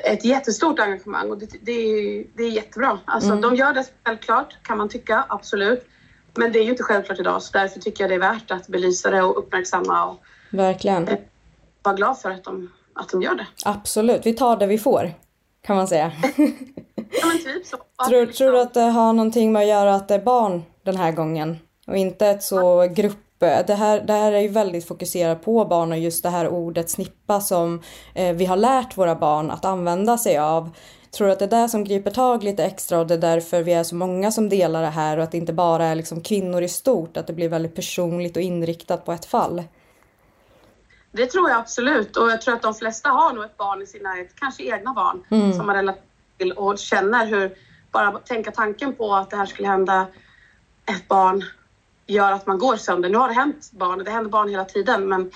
ett 0.04 0.24
jättestort 0.24 0.80
engagemang 0.80 1.30
och 1.30 1.38
det, 1.38 1.46
det, 1.62 1.72
är, 1.72 2.24
det 2.36 2.42
är 2.42 2.50
jättebra. 2.50 2.98
Alltså, 3.04 3.30
Mm. 3.30 3.40
De 3.40 3.56
gör 3.56 3.72
det 3.72 3.84
självklart, 4.04 4.56
kan 4.62 4.78
man 4.78 4.88
tycka, 4.88 5.24
absolut. 5.28 5.86
Men 6.34 6.52
det 6.52 6.58
är 6.58 6.62
ju 6.64 6.70
inte 6.70 6.82
självklart 6.82 7.18
idag 7.18 7.42
så 7.42 7.58
därför 7.58 7.80
tycker 7.80 8.04
jag 8.04 8.10
det 8.10 8.14
är 8.14 8.32
värt 8.34 8.50
att 8.50 8.66
belysa 8.68 9.10
det 9.10 9.22
och 9.22 9.38
uppmärksamma 9.38 10.06
och 10.06 10.20
Verkligen. 10.50 11.08
vara 11.82 11.94
glad 11.94 12.18
för 12.18 12.30
att 12.30 12.44
de, 12.44 12.70
att 12.94 13.08
de 13.08 13.22
gör 13.22 13.34
det. 13.34 13.46
Absolut, 13.64 14.26
vi 14.26 14.32
tar 14.34 14.56
det 14.56 14.66
vi 14.66 14.78
får. 14.78 15.12
Kan 15.62 15.76
man 15.76 15.88
säga. 15.88 16.12
Ja 16.96 17.26
men 17.26 17.38
typ 17.44 17.66
så. 17.66 17.76
Tror, 18.08 18.26
tror 18.26 18.52
du 18.52 18.60
att 18.60 18.74
det 18.74 18.80
har 18.80 19.12
någonting 19.12 19.52
med 19.52 19.62
att 19.62 19.68
göra 19.68 19.94
att 19.94 20.08
det 20.08 20.14
är 20.14 20.22
barn 20.22 20.62
den 20.82 20.96
här 20.96 21.12
gången? 21.12 21.58
Och 21.86 21.96
inte 21.96 22.26
ett 22.26 22.42
så 22.42 22.86
grupp... 22.94 23.18
Det 23.38 23.74
här, 23.74 24.00
det 24.00 24.12
här 24.12 24.32
är 24.32 24.40
ju 24.40 24.48
väldigt 24.48 24.88
fokuserat 24.88 25.44
på 25.44 25.64
barn 25.64 25.92
och 25.92 25.98
just 25.98 26.22
det 26.22 26.28
här 26.30 26.48
ordet 26.48 26.90
snippa 26.90 27.40
som 27.40 27.82
eh, 28.14 28.36
vi 28.36 28.44
har 28.44 28.56
lärt 28.56 28.98
våra 28.98 29.14
barn 29.14 29.50
att 29.50 29.64
använda 29.64 30.18
sig 30.18 30.38
av. 30.38 30.70
Tror 31.10 31.26
du 31.26 31.32
att 31.32 31.38
det 31.38 31.44
är 31.44 31.62
det 31.62 31.68
som 31.68 31.84
griper 31.84 32.10
tag 32.10 32.42
lite 32.42 32.64
extra 32.64 32.98
och 32.98 33.06
det 33.06 33.14
är 33.14 33.18
därför 33.18 33.62
vi 33.62 33.72
är 33.72 33.84
så 33.84 33.94
många 33.94 34.30
som 34.30 34.48
delar 34.48 34.82
det 34.82 34.88
här 34.88 35.16
och 35.16 35.24
att 35.24 35.32
det 35.32 35.38
inte 35.38 35.52
bara 35.52 35.84
är 35.84 35.94
liksom 35.94 36.20
kvinnor 36.20 36.62
i 36.62 36.68
stort, 36.68 37.16
att 37.16 37.26
det 37.26 37.32
blir 37.32 37.48
väldigt 37.48 37.74
personligt 37.74 38.36
och 38.36 38.42
inriktat 38.42 39.04
på 39.04 39.12
ett 39.12 39.24
fall? 39.24 39.62
Det 41.12 41.26
tror 41.26 41.50
jag 41.50 41.58
absolut 41.58 42.16
och 42.16 42.30
jag 42.30 42.40
tror 42.40 42.54
att 42.54 42.62
de 42.62 42.74
flesta 42.74 43.08
har 43.08 43.32
nog 43.32 43.44
ett 43.44 43.56
barn 43.56 43.82
i 43.82 43.86
sin 43.86 44.02
närhet, 44.02 44.28
kanske 44.34 44.62
egna 44.62 44.92
barn 44.92 45.24
Mm. 45.30 45.52
som 45.52 45.66
man 45.66 45.76
relaterar 45.76 46.04
till 46.38 46.52
och 46.52 46.78
känner 46.78 47.26
hur 47.26 47.54
bara 47.92 48.18
tänka 48.18 48.50
tanken 48.50 48.94
på 48.94 49.14
att 49.14 49.30
det 49.30 49.36
här 49.36 49.46
skulle 49.46 49.68
hända 49.68 50.06
ett 50.86 51.08
barn 51.08 51.44
gör 52.06 52.32
att 52.32 52.46
man 52.46 52.58
går 52.58 52.76
sönder. 52.76 53.08
Nu 53.08 53.18
har 53.18 53.28
det 53.28 53.34
hänt 53.34 53.70
barn, 53.72 54.04
det 54.04 54.10
händer 54.10 54.30
barn 54.30 54.48
hela 54.48 54.64
tiden 54.64 55.08
men 55.08 55.30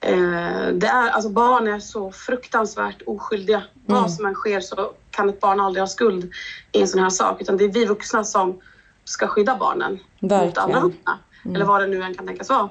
eh, 0.00 0.68
det 0.72 0.86
är, 0.86 1.10
alltså 1.10 1.30
barn 1.30 1.68
är 1.68 1.78
så 1.78 2.12
fruktansvärt 2.12 3.02
oskyldiga. 3.06 3.56
Mm. 3.56 4.02
Vad 4.02 4.12
som 4.12 4.26
än 4.26 4.34
sker 4.34 4.60
så 4.60 4.92
kan 5.10 5.28
ett 5.28 5.40
barn 5.40 5.60
aldrig 5.60 5.82
ha 5.82 5.88
skuld 5.88 6.32
i 6.72 6.80
en 6.80 6.88
sån 6.88 7.02
här 7.02 7.10
sak 7.10 7.40
utan 7.40 7.56
det 7.56 7.64
är 7.64 7.72
vi 7.72 7.84
vuxna 7.84 8.24
som 8.24 8.60
ska 9.04 9.26
skydda 9.26 9.56
barnen 9.56 9.92
mot 10.20 10.32
Verkligen. 10.32 10.58
andra 10.58 10.80
vuxna. 10.80 11.18
Eller 11.54 11.64
vad 11.64 11.80
det 11.80 11.86
nu 11.86 12.02
än 12.02 12.14
kan 12.14 12.26
tänkas 12.26 12.48
vara. 12.48 12.68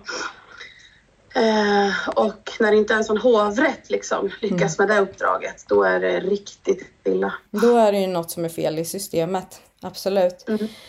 Eh, 1.35 2.09
och 2.09 2.51
när 2.59 2.71
inte 2.71 2.93
ens 2.93 3.09
en 3.09 3.17
hovrätt 3.17 3.89
liksom 3.89 4.29
lyckas 4.39 4.79
med 4.79 4.87
det 4.87 4.99
uppdraget, 4.99 5.65
då 5.67 5.83
är 5.83 5.99
det 5.99 6.19
riktigt 6.19 6.87
illa. 7.03 7.33
Då 7.51 7.77
är 7.77 7.91
det 7.91 7.99
ju 7.99 8.07
något 8.07 8.31
som 8.31 8.45
är 8.45 8.49
fel 8.49 8.79
i 8.79 8.85
systemet. 8.85 9.61
Absolut. 9.83 10.45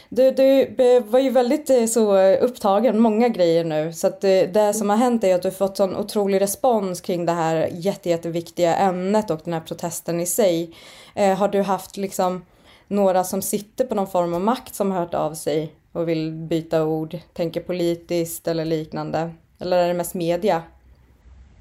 Du, 0.08 0.30
du 0.30 0.62
eh, 0.62 1.04
var 1.04 1.18
ju 1.18 1.30
väldigt 1.30 1.70
eh, 1.70 1.86
så 1.86 2.18
upptagen, 2.18 3.00
många 3.00 3.28
grejer 3.28 3.64
nu. 3.64 3.92
Så 3.92 4.06
att 4.06 4.20
det, 4.20 4.46
det 4.46 4.74
som 4.74 4.90
har 4.90 4.96
hänt 4.96 5.24
är 5.24 5.34
att 5.34 5.42
du 5.42 5.50
fått 5.50 5.76
sån 5.76 5.96
otrolig 5.96 6.40
respons 6.40 7.00
kring 7.00 7.26
det 7.26 7.32
här 7.32 7.68
jätte, 7.72 8.10
jätteviktiga 8.10 8.76
ämnet 8.76 9.30
och 9.30 9.40
den 9.44 9.52
här 9.54 9.60
protesten 9.60 10.20
i 10.20 10.26
sig. 10.26 10.76
Eh, 11.14 11.38
har 11.38 11.48
du 11.48 11.62
haft 11.62 11.96
liksom 11.96 12.44
några 12.88 13.24
som 13.24 13.42
sitter 13.42 13.84
på 13.84 13.94
någon 13.94 14.06
form 14.06 14.34
av 14.34 14.40
makt 14.40 14.74
som 14.74 14.90
har 14.90 15.00
hört 15.00 15.14
av 15.14 15.34
sig 15.34 15.74
och 15.92 16.08
vill 16.08 16.32
byta 16.32 16.84
ord, 16.84 17.18
tänker 17.32 17.60
politiskt 17.60 18.48
eller 18.48 18.64
liknande? 18.64 19.30
Eller 19.58 19.78
är 19.78 19.88
det 19.88 19.94
mest 19.94 20.14
media? 20.14 20.62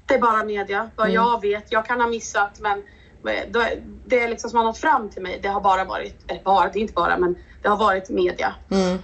Det 0.06 0.14
är 0.14 0.18
bara 0.18 0.44
media, 0.44 0.90
vad 0.96 1.06
Mm. 1.06 1.14
jag 1.14 1.40
vet. 1.40 1.72
Jag 1.72 1.86
kan 1.86 2.00
ha 2.00 2.08
missat 2.08 2.60
men 2.60 2.82
det 4.04 4.20
är 4.20 4.28
liksom 4.28 4.50
som 4.50 4.56
har 4.56 4.64
nått 4.64 4.78
fram 4.78 5.10
till 5.10 5.22
mig, 5.22 5.38
det 5.42 5.48
har 5.48 5.60
bara 5.60 5.84
varit, 5.84 6.30
eller 6.30 6.42
bara, 6.42 6.68
det 6.68 6.78
är 6.78 6.80
inte 6.80 6.92
bara, 6.92 7.18
men 7.18 7.36
det 7.62 7.68
har 7.68 7.76
varit 7.76 8.10
media. 8.10 8.54
Mm. 8.70 8.98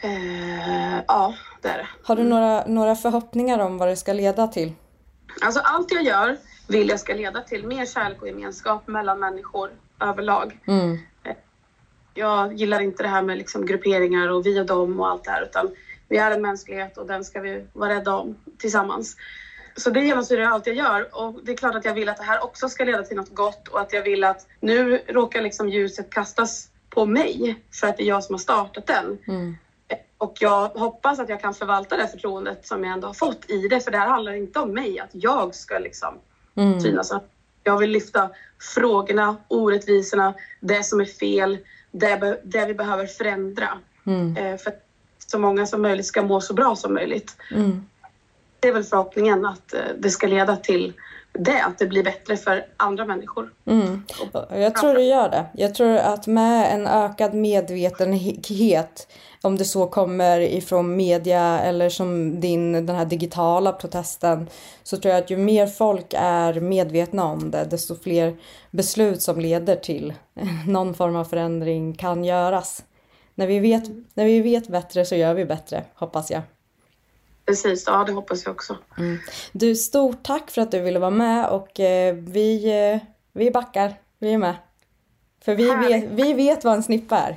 Eh, 0.00 1.02
ja, 1.08 1.34
det 1.62 1.68
är 1.68 1.78
det. 1.78 1.86
Har 2.02 2.16
du 2.16 2.22
några, 2.22 2.66
några 2.66 2.94
förhoppningar 2.96 3.58
om 3.58 3.78
vad 3.78 3.88
det 3.88 3.96
ska 3.96 4.12
leda 4.12 4.48
till? 4.48 4.72
Alltså 5.40 5.60
allt 5.60 5.92
jag 5.92 6.02
gör 6.02 6.36
vill 6.68 6.88
jag 6.88 7.00
ska 7.00 7.14
leda 7.14 7.40
till 7.40 7.66
mer 7.66 7.86
kärlek 7.86 8.22
och 8.22 8.28
gemenskap 8.28 8.86
mellan 8.86 9.20
människor 9.20 9.70
överlag. 10.00 10.58
Mm. 10.66 10.98
Jag 12.14 12.52
gillar 12.52 12.80
inte 12.80 13.02
det 13.02 13.08
här 13.08 13.22
med 13.22 13.38
liksom 13.38 13.66
grupperingar 13.66 14.28
och 14.28 14.46
vi 14.46 14.60
och 14.60 14.66
dem 14.66 15.00
och 15.00 15.08
allt 15.08 15.24
det 15.24 15.30
här 15.30 15.42
utan 15.42 15.70
vi 16.08 16.16
är 16.16 16.30
en 16.30 16.42
mänsklighet 16.42 16.98
och 16.98 17.06
den 17.06 17.24
ska 17.24 17.40
vi 17.40 17.66
vara 17.72 17.94
rädda 17.94 18.14
om 18.16 18.36
tillsammans. 18.58 19.16
Så 19.76 19.90
det 19.90 20.00
genomsyrar 20.04 20.44
allt 20.44 20.66
jag 20.66 20.76
gör 20.76 21.08
och 21.12 21.40
det 21.42 21.52
är 21.52 21.56
klart 21.56 21.74
att 21.74 21.84
jag 21.84 21.94
vill 21.94 22.08
att 22.08 22.16
det 22.16 22.22
här 22.22 22.44
också 22.44 22.68
ska 22.68 22.84
leda 22.84 23.02
till 23.02 23.16
något 23.16 23.34
gott 23.34 23.68
och 23.68 23.80
att 23.80 23.92
jag 23.92 24.02
vill 24.02 24.24
att 24.24 24.46
nu 24.60 25.00
råkar 25.08 25.42
liksom 25.42 25.68
ljuset 25.68 26.10
kastas 26.10 26.68
på 26.90 27.06
mig 27.06 27.56
för 27.80 27.86
att 27.86 27.96
det 27.96 28.02
är 28.02 28.06
jag 28.08 28.24
som 28.24 28.34
har 28.34 28.38
startat 28.40 28.86
den. 28.86 29.18
Mm. 29.28 29.56
Och 30.18 30.36
jag 30.40 30.68
hoppas 30.68 31.18
att 31.18 31.28
jag 31.28 31.40
kan 31.40 31.54
förvalta 31.54 31.96
det 31.96 32.08
förtroendet 32.08 32.66
som 32.66 32.84
jag 32.84 32.92
ändå 32.92 33.06
har 33.06 33.14
fått 33.14 33.50
i 33.50 33.68
det 33.68 33.80
för 33.80 33.90
det 33.90 33.98
här 33.98 34.06
handlar 34.08 34.32
inte 34.32 34.58
om 34.60 34.72
mig, 34.74 35.00
att 35.00 35.10
jag 35.12 35.54
ska 35.54 35.78
liksom 35.78 36.18
Mm. 36.56 36.80
synas. 36.80 37.12
Jag 37.62 37.78
vill 37.78 37.90
lyfta 37.90 38.30
frågorna, 38.74 39.36
orättvisorna, 39.48 40.34
det 40.60 40.82
som 40.82 41.00
är 41.00 41.04
fel, 41.04 41.58
det, 41.90 42.40
det 42.44 42.64
vi 42.66 42.74
behöver 42.74 43.06
förändra. 43.06 43.68
Mm. 44.06 44.36
Eh, 44.36 44.56
för 44.56 44.70
att 44.70 44.84
så 45.26 45.38
många 45.38 45.66
som 45.66 45.82
möjligt 45.82 46.06
ska 46.06 46.22
må 46.22 46.40
så 46.40 46.54
bra 46.54 46.76
som 46.76 46.94
möjligt. 46.94 47.36
Mm. 47.50 47.86
Det 48.64 48.68
är 48.68 48.72
väl 48.72 48.84
förhoppningen 48.84 49.46
att 49.46 49.74
eh, 49.74 49.80
det 49.98 50.10
ska 50.10 50.26
leda 50.26 50.56
till 50.56 50.92
det, 51.32 51.64
att 51.64 51.78
det 51.78 51.86
blir 51.86 52.04
bättre 52.04 52.36
för 52.36 52.66
andra 52.76 53.04
människor. 53.04 53.50
Mm. 53.66 54.04
Jag 54.50 54.74
tror 54.74 54.94
det 54.94 55.02
gör 55.02 55.28
det. 55.30 55.46
Jag 55.54 55.74
tror 55.74 55.96
att 55.96 56.26
med 56.26 56.74
en 56.74 56.86
ökad 56.86 57.34
medvetenhet, 57.34 59.12
om 59.42 59.56
det 59.56 59.64
så 59.64 59.86
kommer 59.86 60.40
ifrån 60.40 60.96
media 60.96 61.60
eller 61.60 61.88
som 61.88 62.40
din, 62.40 62.72
den 62.72 62.96
här 62.96 63.04
digitala 63.04 63.72
protesten, 63.72 64.48
så 64.82 64.96
tror 64.96 65.14
jag 65.14 65.22
att 65.22 65.30
ju 65.30 65.36
mer 65.36 65.66
folk 65.66 66.14
är 66.16 66.60
medvetna 66.60 67.24
om 67.24 67.50
det, 67.50 67.64
desto 67.64 67.96
fler 68.02 68.36
beslut 68.70 69.22
som 69.22 69.40
leder 69.40 69.76
till 69.76 70.14
någon 70.68 70.94
form 70.94 71.16
av 71.16 71.24
förändring 71.24 71.94
kan 71.94 72.24
göras. 72.24 72.84
När 73.34 73.46
vi 73.46 73.58
vet, 73.58 73.84
när 74.14 74.24
vi 74.24 74.40
vet 74.40 74.68
bättre 74.68 75.04
så 75.04 75.14
gör 75.14 75.34
vi 75.34 75.44
bättre, 75.44 75.84
hoppas 75.94 76.30
jag. 76.30 76.42
Precis, 77.46 77.84
ja 77.86 78.04
det 78.04 78.12
hoppas 78.12 78.44
jag 78.44 78.54
också. 78.54 78.76
Du, 79.52 79.74
stort 79.76 80.22
tack 80.22 80.50
för 80.50 80.62
att 80.62 80.70
du 80.70 80.80
ville 80.80 80.98
vara 80.98 81.10
med 81.10 81.48
och 81.48 81.80
eh, 81.80 82.14
vi, 82.14 82.64
eh, 82.92 83.00
vi 83.32 83.50
backar, 83.50 83.94
vi 84.18 84.32
är 84.32 84.38
med. 84.38 84.54
För 85.44 85.54
vi 85.54 85.70
Härligt. 85.70 86.04
vet, 86.04 86.10
vi 86.26 86.32
vet 86.32 86.64
vad 86.64 86.74
en 86.74 86.82
snippa 86.82 87.18
är. 87.18 87.30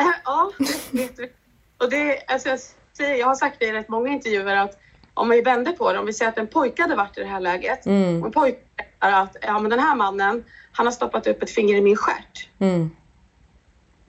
Äh, 0.00 0.06
Ja, 0.24 0.50
det 0.58 0.98
vet 0.98 1.18
vi. 1.18 1.30
Och 1.78 1.90
det, 1.90 2.22
alltså 2.26 2.48
jag, 2.48 2.58
säger, 2.96 3.14
jag 3.14 3.26
har 3.26 3.34
sagt 3.34 3.56
det 3.60 3.66
i 3.66 3.72
rätt 3.72 3.88
många 3.88 4.12
intervjuer 4.12 4.56
att 4.56 4.78
om 5.14 5.28
vi 5.28 5.40
vänder 5.40 5.72
på 5.72 5.92
det, 5.92 5.98
om 5.98 6.06
vi 6.06 6.12
säger 6.12 6.28
att 6.32 6.38
en 6.38 6.46
pojke 6.46 6.82
hade 6.82 6.94
varit 6.96 7.18
i 7.18 7.20
det 7.20 7.26
här 7.26 7.40
läget 7.40 7.86
Mm. 7.86 8.20
och 8.20 8.26
en 8.26 8.32
pojke 8.32 8.60
är 9.00 9.12
att 9.12 9.36
ja, 9.42 9.58
men 9.58 9.70
den 9.70 9.80
här 9.80 9.94
mannen, 9.96 10.44
han 10.72 10.86
har 10.86 10.92
stoppat 10.92 11.26
upp 11.26 11.42
ett 11.42 11.50
finger 11.50 11.76
i 11.76 11.80
min 11.80 11.96
stjärt. 11.96 12.48
Mm. 12.58 12.90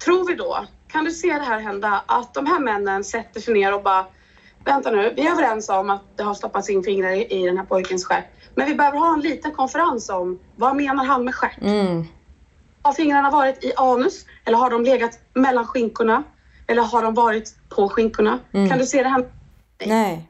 Tror 0.05 0.27
vi 0.27 0.35
då, 0.35 0.65
kan 0.87 1.03
du 1.05 1.11
se 1.11 1.27
det 1.27 1.43
här 1.43 1.59
hända, 1.59 2.03
att 2.05 2.33
de 2.33 2.45
här 2.45 2.59
männen 2.59 3.03
sätter 3.03 3.41
sig 3.41 3.53
ner 3.53 3.73
och 3.73 3.83
bara 3.83 4.05
Vänta 4.65 4.91
nu, 4.91 5.13
vi 5.15 5.27
är 5.27 5.31
överens 5.31 5.69
om 5.69 5.89
att 5.89 6.01
det 6.15 6.23
har 6.23 6.33
stoppats 6.33 6.69
in 6.69 6.83
fingrar 6.83 7.11
i, 7.11 7.41
i 7.41 7.45
den 7.45 7.57
här 7.57 7.65
pojkens 7.65 8.05
stjärt. 8.05 8.25
Men 8.55 8.67
vi 8.67 8.75
behöver 8.75 8.97
ha 8.97 9.13
en 9.13 9.21
liten 9.21 9.51
konferens 9.51 10.09
om 10.09 10.39
vad 10.55 10.75
menar 10.75 11.05
han 11.05 11.25
med 11.25 11.35
stjärt? 11.35 11.61
Mm. 11.61 12.05
Har 12.81 12.93
fingrarna 12.93 13.29
varit 13.29 13.63
i 13.63 13.73
anus? 13.75 14.25
Eller 14.45 14.57
har 14.57 14.69
de 14.69 14.83
legat 14.83 15.19
mellan 15.33 15.67
skinkorna? 15.67 16.23
Eller 16.67 16.81
har 16.81 17.01
de 17.03 17.13
varit 17.13 17.55
på 17.69 17.89
skinkorna? 17.89 18.39
Mm. 18.51 18.69
Kan 18.69 18.77
du 18.77 18.85
se 18.85 19.03
det 19.03 19.09
här? 19.09 19.25
Nej. 19.85 20.29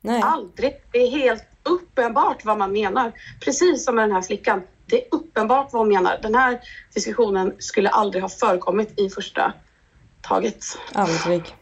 Nej. 0.00 0.22
Aldrig. 0.24 0.72
Det 0.92 0.98
är 0.98 1.10
helt 1.10 1.44
uppenbart 1.62 2.44
vad 2.44 2.58
man 2.58 2.72
menar. 2.72 3.12
Precis 3.44 3.84
som 3.84 3.94
med 3.94 4.04
den 4.04 4.12
här 4.12 4.22
flickan. 4.22 4.62
Det 4.86 5.04
är 5.04 5.08
uppenbart 5.10 5.72
vad 5.72 5.80
hon 5.80 5.88
menar. 5.88 6.18
Den 6.22 6.34
här 6.34 6.60
diskussionen 6.94 7.54
skulle 7.58 7.88
aldrig 7.88 8.22
ha 8.22 8.28
förekommit 8.28 9.00
i 9.00 9.10
första 9.10 9.52
taget. 10.20 10.64
Aldrig. 10.92 11.54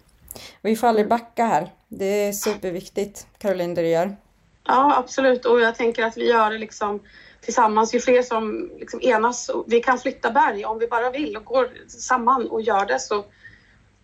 Vi 0.62 0.76
får 0.76 0.86
aldrig 0.86 1.08
backa 1.08 1.44
här. 1.44 1.72
Det 1.88 2.04
är 2.26 2.32
superviktigt, 2.32 3.26
Caroline, 3.38 3.74
det 3.74 3.82
du 3.82 3.88
gör. 3.88 4.16
Ja, 4.64 4.96
absolut. 4.96 5.44
Och 5.44 5.60
jag 5.60 5.74
tänker 5.74 6.04
att 6.04 6.16
vi 6.16 6.28
gör 6.28 6.50
det 6.50 6.58
liksom 6.58 7.00
tillsammans. 7.40 7.94
Ju 7.94 8.00
fler 8.00 8.22
som 8.22 8.70
liksom 8.78 9.00
enas. 9.02 9.50
Vi 9.66 9.80
kan 9.80 9.98
flytta 9.98 10.30
berg 10.30 10.64
om 10.64 10.78
vi 10.78 10.86
bara 10.86 11.10
vill 11.10 11.36
och 11.36 11.44
går 11.44 11.68
samman 11.88 12.48
och 12.48 12.62
gör 12.62 12.86
det 12.86 12.98
så 12.98 13.24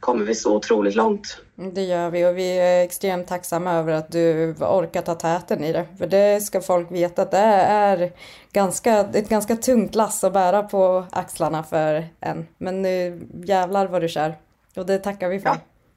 kommer 0.00 0.24
vi 0.24 0.34
så 0.34 0.56
otroligt 0.56 0.94
långt. 0.94 1.38
Det 1.54 1.82
gör 1.82 2.10
vi 2.10 2.26
och 2.26 2.38
vi 2.38 2.58
är 2.58 2.84
extremt 2.84 3.28
tacksamma 3.28 3.72
över 3.72 3.92
att 3.92 4.12
du 4.12 4.54
orkar 4.54 5.02
ta 5.02 5.14
täten 5.14 5.64
i 5.64 5.72
det. 5.72 5.87
För 5.98 6.06
det 6.06 6.40
ska 6.40 6.60
folk 6.60 6.90
veta 6.90 7.22
att 7.22 7.30
det 7.30 7.38
är 7.38 8.12
ganska, 8.52 9.00
ett 9.00 9.28
ganska 9.28 9.56
tungt 9.56 9.94
lass 9.94 10.24
att 10.24 10.32
bära 10.32 10.62
på 10.62 11.04
axlarna 11.12 11.62
för 11.62 12.08
en. 12.20 12.46
Men 12.58 12.82
nu 12.82 13.20
jävlar 13.44 13.87
vad 13.87 14.00
du 14.02 14.08
kör. 14.08 14.34
Och 14.76 14.87
det 14.87 14.98
tackar 14.98 15.28
vi 15.28 15.40
för. 15.40 15.48
Ja, 15.48 15.56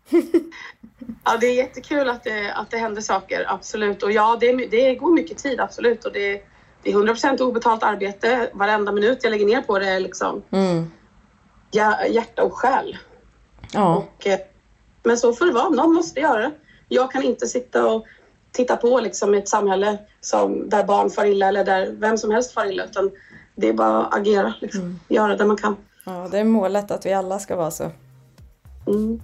det 1.41 1.47
är 1.47 1.53
jättekul 1.53 2.09
att 2.09 2.23
det, 2.23 2.51
att 2.53 2.71
det 2.71 2.77
händer 2.77 3.01
saker, 3.01 3.45
absolut. 3.47 4.03
Och 4.03 4.11
ja, 4.11 4.37
det, 4.39 4.51
det 4.53 4.95
går 4.95 5.11
mycket 5.13 5.37
tid, 5.37 5.59
absolut. 5.59 6.05
Och 6.05 6.13
det, 6.13 6.41
det 6.83 6.91
är 6.91 6.95
100% 6.95 7.41
obetalt 7.41 7.83
arbete. 7.83 8.49
Varenda 8.53 8.91
minut 8.91 9.19
jag 9.23 9.31
lägger 9.31 9.45
ner 9.45 9.61
på 9.61 9.79
det 9.79 9.89
är 9.89 9.99
liksom 9.99 10.41
Mm. 10.51 10.91
hjär- 11.71 12.05
hjärta 12.09 12.43
och 12.43 12.53
själ. 12.53 12.97
Ja. 13.73 13.95
Och, 13.95 14.27
eh, 14.27 14.39
men 15.03 15.17
så 15.17 15.33
får 15.33 15.45
det 15.45 15.51
vara, 15.51 15.69
någon 15.69 15.93
måste 15.93 16.19
göra 16.19 16.39
det. 16.41 16.51
Jag 16.87 17.11
kan 17.11 17.23
inte 17.23 17.47
sitta 17.47 17.87
och 17.87 18.05
titta 18.51 18.75
på 18.77 18.99
liksom, 18.99 19.33
i 19.35 19.37
ett 19.37 19.49
samhälle 19.49 19.97
som, 20.21 20.69
där 20.69 20.83
barn 20.83 21.09
far 21.09 21.25
illa 21.25 21.47
eller 21.47 21.63
där 21.63 21.91
vem 21.91 22.17
som 22.17 22.31
helst 22.31 22.51
far 22.53 22.65
illa. 22.71 22.83
Utan 22.85 23.11
det 23.55 23.69
är 23.69 23.73
bara 23.73 24.05
att 24.05 24.15
agera, 24.15 24.53
liksom. 24.61 24.81
Mm. 24.81 24.99
göra 25.07 25.35
det 25.35 25.45
man 25.45 25.57
kan. 25.57 25.75
Ja, 26.05 26.27
det 26.31 26.39
är 26.39 26.43
målet 26.43 26.91
att 26.91 27.05
vi 27.05 27.13
alla 27.13 27.39
ska 27.39 27.55
vara 27.55 27.71
så. 27.71 27.91
Mm. 28.87 29.19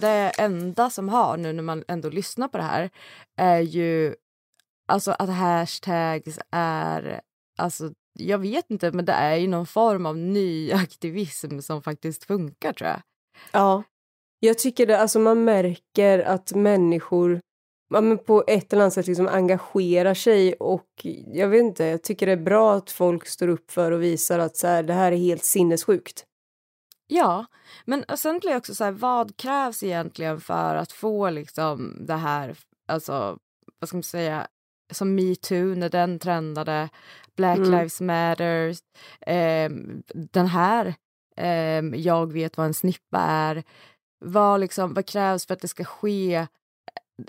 Det 0.00 0.32
enda 0.38 0.90
som 0.90 1.08
har 1.08 1.36
nu 1.36 1.52
när 1.52 1.62
man 1.62 1.84
ändå 1.88 2.08
lyssnar 2.08 2.48
på 2.48 2.58
det 2.58 2.64
här 2.64 2.90
är 3.36 3.60
ju 3.60 4.14
alltså 4.88 5.10
att 5.18 5.28
hashtags 5.28 6.38
är 6.50 7.20
alltså 7.58 7.92
jag 8.18 8.38
vet 8.38 8.70
inte, 8.70 8.92
men 8.92 9.04
det 9.04 9.12
är 9.12 9.36
ju 9.36 9.48
någon 9.48 9.66
form 9.66 10.06
av 10.06 10.16
ny 10.16 10.72
aktivism 10.72 11.60
som 11.60 11.82
faktiskt 11.82 12.24
funkar 12.24 12.72
tror 12.72 12.90
jag. 12.90 13.02
Ja. 13.52 13.82
Jag 14.40 14.58
tycker 14.58 14.86
det, 14.86 14.98
alltså 14.98 15.18
man 15.18 15.44
märker 15.44 16.18
att 16.18 16.52
människor 16.52 17.40
ja, 17.94 18.00
men 18.00 18.18
på 18.18 18.44
ett 18.46 18.72
eller 18.72 18.82
annat 18.82 18.94
sätt 18.94 19.06
liksom 19.06 19.28
engagerar 19.28 20.14
sig 20.14 20.54
och 20.54 21.06
jag 21.26 21.48
vet 21.48 21.60
inte, 21.60 21.84
jag 21.84 22.02
tycker 22.02 22.26
det 22.26 22.32
är 22.32 22.36
bra 22.36 22.74
att 22.74 22.90
folk 22.90 23.26
står 23.26 23.48
upp 23.48 23.70
för 23.70 23.92
och 23.92 24.02
visar 24.02 24.38
att 24.38 24.56
så 24.56 24.66
här, 24.66 24.82
det 24.82 24.92
här 24.92 25.12
är 25.12 25.16
helt 25.16 25.44
sinnessjukt. 25.44 26.24
Ja, 27.12 27.46
men 27.84 28.04
sen 28.16 28.38
blir 28.38 28.50
jag 28.50 28.58
också 28.58 28.74
så 28.74 28.84
här, 28.84 28.92
vad 28.92 29.36
krävs 29.36 29.82
egentligen 29.82 30.40
för 30.40 30.76
att 30.76 30.92
få 30.92 31.30
liksom 31.30 31.96
det 32.06 32.14
här, 32.14 32.56
alltså 32.88 33.38
vad 33.78 33.88
ska 33.88 33.96
man 33.96 34.02
säga, 34.02 34.46
som 34.92 35.14
metoo 35.14 35.74
när 35.74 35.88
den 35.88 36.18
trendade, 36.18 36.88
Black 37.36 37.58
Mm. 37.58 37.70
Lives 37.70 38.00
Matter, 38.00 38.68
eh, 39.20 39.70
den 40.14 40.46
här, 40.46 40.94
eh, 41.36 42.00
jag 42.00 42.32
vet 42.32 42.56
vad 42.56 42.66
en 42.66 42.74
snippa 42.74 43.18
är, 43.18 43.62
vad, 44.24 44.60
liksom, 44.60 44.94
vad 44.94 45.06
krävs 45.06 45.46
för 45.46 45.54
att 45.54 45.60
det 45.60 45.68
ska 45.68 45.84
ske 45.84 46.46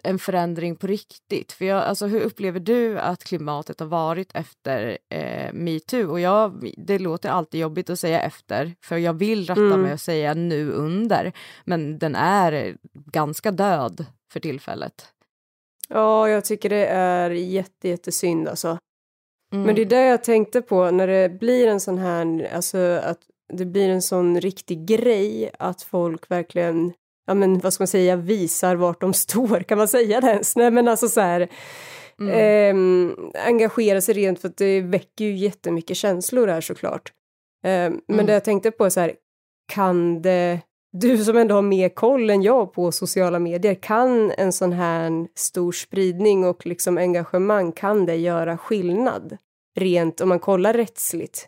en 0.04 0.20
förändring 0.20 0.76
på 0.76 0.88
riktigt? 0.88 1.52
För 1.52 1.66
jag, 1.66 1.84
alltså, 1.84 2.08
hur 2.08 2.22
upplever 2.22 2.60
du 2.60 3.00
att 3.00 3.24
klimatet 3.24 3.80
har 3.80 3.88
varit 3.88 4.32
efter 4.36 4.98
eh, 5.10 5.54
metoo? 5.54 6.12
Och 6.12 6.20
jag, 6.20 6.72
det 6.78 7.00
låter 7.00 7.30
alltid 7.30 7.62
jobbigt 7.62 7.90
att 7.90 8.00
säga 8.00 8.22
efter, 8.22 8.76
för 8.84 8.98
jag 8.98 9.14
vill 9.14 9.48
rätta 9.48 9.62
Mm. 9.62 9.82
mig 9.82 9.94
och 9.94 10.00
säga 10.00 10.34
nu 10.34 10.72
under, 10.72 11.32
men 11.66 12.00
den 12.00 12.16
är 12.16 12.78
ganska 12.94 13.52
död 13.52 14.06
för 14.34 14.40
tillfället. 14.40 15.08
Ja, 15.90 16.30
jag 16.30 16.46
tycker 16.46 16.70
det 16.70 16.86
är 16.88 17.30
jätte, 17.30 17.90
jättesynd 17.90 18.48
alltså. 18.48 18.78
Mm. 19.54 19.66
Men 19.66 19.76
det 19.76 19.82
är 19.82 19.86
det 19.86 20.06
jag 20.06 20.24
tänkte 20.24 20.62
på 20.62 20.92
när 20.92 21.08
det 21.08 21.30
blir 21.30 21.68
en 21.68 21.80
sån 21.80 21.98
här, 21.98 22.50
alltså 22.56 22.78
att 22.78 23.20
det 23.54 23.66
blir 23.66 23.90
en 23.90 24.02
sån 24.02 24.42
riktig 24.42 24.86
grej 24.86 25.52
att 25.60 25.82
folk 25.82 26.32
verkligen, 26.32 26.94
ja 27.32 27.36
men 27.36 27.60
vad 27.60 27.74
ska 27.74 27.82
man 27.82 27.88
säga, 27.88 28.15
visar 28.15 28.76
vart 28.76 29.02
de 29.02 29.13
står, 29.13 29.60
kan 29.63 29.78
man 29.78 29.88
säga 29.88 30.22
det 30.22 30.28
ens? 30.32 30.56
Nej 30.56 30.72
men 30.72 30.88
alltså 30.88 31.08
så 31.10 31.22
här, 31.22 31.48
Mm. 32.20 32.34
ehm, 32.38 33.15
engagera 33.46 34.02
sig 34.02 34.15
rent 34.15 34.39
för 34.41 34.48
att 34.48 34.58
det 34.58 34.82
väcker 34.82 35.26
ju 35.26 35.36
jättemycket 35.36 35.98
känslor 35.98 36.48
här 36.48 36.62
såklart. 36.62 37.12
Ehm, 37.65 38.02
men 38.08 38.15
Mm. 38.15 38.26
det 38.26 38.34
jag 38.34 38.44
tänkte 38.44 38.72
på 38.72 38.86
är 38.86 38.89
så 38.89 39.00
här, 39.00 39.13
kan 39.74 40.22
det, 40.22 40.60
du 40.98 41.17
som 41.17 41.38
ändå 41.38 41.56
har 41.56 41.62
mer 41.62 41.89
koll 41.89 42.30
än 42.30 42.41
jag 42.41 42.74
på 42.74 42.91
sociala 42.91 43.39
medier, 43.39 43.74
kan 43.76 44.32
en 44.32 44.52
sån 44.54 44.74
här 44.74 45.28
stor 45.36 45.72
spridning 45.72 46.46
och 46.46 46.65
liksom 46.65 46.98
engagemang, 46.98 47.72
kan 47.72 48.06
det 48.06 48.15
göra 48.15 48.58
skillnad? 48.58 49.38
Rent 49.80 50.22
om 50.22 50.30
man 50.30 50.39
kollar 50.39 50.74
rättsligt. 50.74 51.48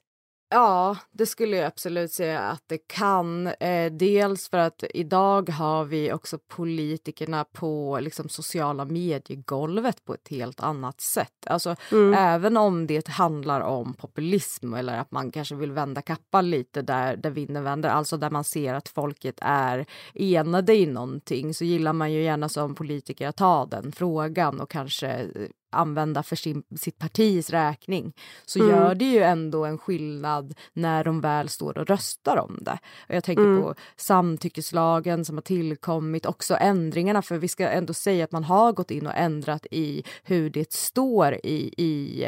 Ja, 0.53 0.97
det 1.11 1.25
skulle 1.25 1.57
jag 1.57 1.65
absolut 1.65 2.11
säga 2.11 2.39
att 2.39 2.63
det 2.67 2.77
kan. 2.77 3.47
Eh, 3.47 3.91
dels 3.91 4.49
för 4.49 4.57
att 4.57 4.83
idag 4.93 5.49
har 5.49 5.85
vi 5.85 6.13
också 6.13 6.37
politikerna 6.47 7.43
på 7.43 7.99
liksom, 8.01 8.29
sociala 8.29 8.85
mediegolvet 8.85 10.05
på 10.05 10.13
ett 10.13 10.27
helt 10.29 10.59
annat 10.59 11.01
sätt. 11.01 11.47
Alltså, 11.47 11.75
Mm. 11.91 12.13
Även 12.13 12.57
om 12.57 12.87
det 12.87 13.07
handlar 13.07 13.61
om 13.61 13.93
populism 13.93 14.73
eller 14.73 14.99
att 14.99 15.11
man 15.11 15.31
kanske 15.31 15.55
vill 15.55 15.71
vända 15.71 16.01
kappan 16.01 16.49
lite 16.49 16.81
där, 16.81 17.15
där 17.15 17.29
vinden 17.29 17.63
vänder, 17.63 17.89
alltså 17.89 18.17
där 18.17 18.29
man 18.29 18.43
ser 18.43 18.73
att 18.73 18.89
folket 18.89 19.35
är 19.41 19.85
enade 20.13 20.75
i 20.75 20.85
någonting 20.85 21.53
så 21.53 21.65
gillar 21.65 21.93
man 21.93 22.11
ju 22.13 22.23
gärna 22.23 22.49
som 22.49 22.75
politiker 22.75 23.27
att 23.27 23.37
ta 23.37 23.65
den 23.65 23.91
frågan 23.91 24.59
och 24.61 24.69
kanske 24.69 25.07
eh, 25.07 25.47
använda 25.73 26.23
för 26.23 26.35
sin, 26.35 26.63
sitt 26.75 26.97
partis 26.99 27.49
räkning 27.49 28.13
så 28.45 28.59
Mm. 28.59 28.71
gör 28.71 28.95
det 28.95 29.05
ju 29.05 29.19
ändå 29.23 29.65
en 29.65 29.77
skillnad 29.77 30.53
när 30.73 31.03
de 31.03 31.21
väl 31.21 31.49
står 31.49 31.77
och 31.77 31.87
röstar 31.87 32.37
om 32.37 32.57
det. 32.61 32.79
Och 33.09 33.15
jag 33.15 33.23
tänker 33.23 33.43
Mm. 33.43 33.61
på 33.61 33.75
samtyckeslagen 33.95 35.25
som 35.25 35.37
har 35.37 35.41
tillkommit, 35.41 36.25
också 36.25 36.57
ändringarna 36.59 37.21
för 37.21 37.37
vi 37.37 37.47
ska 37.47 37.67
ändå 37.69 37.93
säga 37.93 38.23
att 38.23 38.31
man 38.31 38.43
har 38.43 38.71
gått 38.71 38.91
in 38.91 39.07
och 39.07 39.15
ändrat 39.15 39.65
i 39.71 40.03
hur 40.23 40.49
det 40.49 40.73
står 40.73 41.33
i, 41.43 41.73
i 41.77 42.23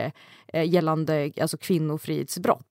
eh, 0.53 0.69
gällande 0.69 1.31
alltså 1.41 1.57
kvinnofridsbrott 1.57 2.65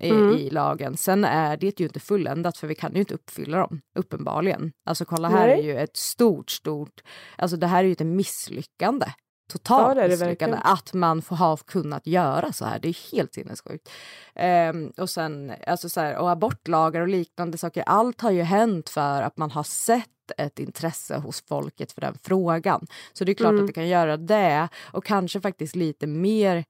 i, 0.00 0.10
Mm. 0.10 0.36
i 0.36 0.50
lagen. 0.50 0.96
Sen 0.96 1.24
är 1.24 1.56
det 1.56 1.80
ju 1.80 1.86
inte 1.86 2.00
fulländat 2.00 2.56
för 2.56 2.66
vi 2.66 2.74
kan 2.74 2.92
ju 2.94 3.00
inte 3.00 3.14
uppfylla 3.14 3.58
dem, 3.58 3.80
uppenbarligen. 3.98 4.72
Alltså 4.86 5.04
kolla 5.04 5.28
här 5.28 5.46
Nej. 5.46 5.58
är 5.58 5.62
ju 5.62 5.78
ett 5.78 5.96
stort, 5.96 6.50
stort, 6.50 7.00
alltså 7.38 7.56
det 7.56 7.66
här 7.66 7.78
är 7.84 7.86
ju 7.88 7.92
ett 7.92 8.06
misslyckande. 8.06 9.06
Totalt 9.52 9.98
Ja, 9.98 10.08
misslyckande 10.08 10.58
att 10.62 10.92
man 10.94 11.22
får 11.22 11.36
ha 11.36 11.56
kunnat 11.56 12.06
göra 12.06 12.52
så 12.52 12.64
här. 12.64 12.78
Det 12.78 12.88
är 12.88 13.12
helt 13.16 13.34
sinnessjukt. 13.34 13.90
Ehm, 14.34 14.92
och 14.96 15.10
sen 15.10 15.52
alltså 15.66 15.88
så 15.88 16.00
här, 16.00 16.16
och 16.16 16.30
abortlagar 16.30 17.00
och 17.00 17.08
liknande 17.08 17.58
saker. 17.58 17.84
Allt 17.86 18.20
har 18.20 18.30
ju 18.30 18.42
hänt 18.42 18.88
för 18.88 19.22
att 19.22 19.36
man 19.36 19.50
har 19.50 19.62
sett 19.62 20.08
ett 20.38 20.58
intresse 20.58 21.16
hos 21.16 21.44
folket 21.48 21.92
för 21.92 22.00
den 22.00 22.14
frågan. 22.22 22.86
Så 23.12 23.24
det 23.24 23.32
är 23.32 23.34
klart 23.34 23.50
Mm. 23.50 23.60
att 23.64 23.66
det 23.66 23.72
kan 23.72 23.88
göra 23.88 24.16
det 24.16 24.68
och 24.92 25.04
kanske 25.04 25.40
faktiskt 25.40 25.76
lite 25.76 26.06
mer 26.06 26.64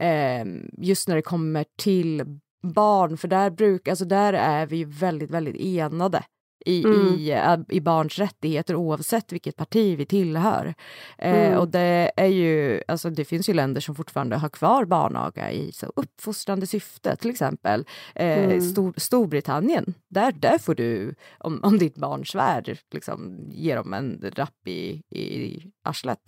ehm, 0.00 0.70
just 0.78 1.08
när 1.08 1.16
det 1.16 1.22
kommer 1.22 1.64
till 1.78 2.38
barn, 2.62 3.16
för 3.16 3.28
där, 3.28 3.50
bruk, 3.50 3.88
alltså 3.88 4.04
där 4.04 4.32
är 4.32 4.66
vi 4.66 4.76
ju 4.76 4.84
väldigt, 4.84 5.30
väldigt 5.30 5.56
enade 5.56 6.22
i, 6.66 6.84
Mm. 6.84 7.06
i, 7.06 7.30
äh, 7.30 7.56
i 7.68 7.80
barns 7.80 8.18
rättigheter 8.18 8.74
oavsett 8.74 9.32
vilket 9.32 9.56
parti 9.56 9.98
vi 9.98 10.06
tillhör. 10.06 10.74
Eh, 11.18 11.46
Mm. 11.46 11.58
och 11.58 11.68
det 11.68 12.10
är 12.16 12.26
ju, 12.26 12.82
alltså 12.88 13.10
det 13.10 13.24
finns 13.24 13.48
ju 13.48 13.54
länder 13.54 13.80
som 13.80 13.94
fortfarande 13.94 14.36
har 14.36 14.48
kvar 14.48 14.84
barnaga 14.84 15.50
i 15.52 15.72
så 15.72 15.92
uppfostrande 15.96 16.66
syfte, 16.66 17.16
till 17.16 17.30
exempel 17.30 17.84
eh, 18.14 18.44
Mm. 18.44 18.60
Stor, 18.60 18.94
Storbritannien. 18.96 19.94
Där, 20.08 20.32
där 20.32 20.58
får 20.58 20.74
du, 20.74 21.14
om, 21.38 21.60
om 21.62 21.78
ditt 21.78 21.96
barn 21.96 22.26
svär, 22.26 22.78
liksom, 22.92 23.38
ge 23.50 23.74
dem 23.74 23.94
en 23.94 24.30
rapp 24.36 24.68
i, 24.68 25.02
i 25.10 25.62
arslet. 25.84 26.20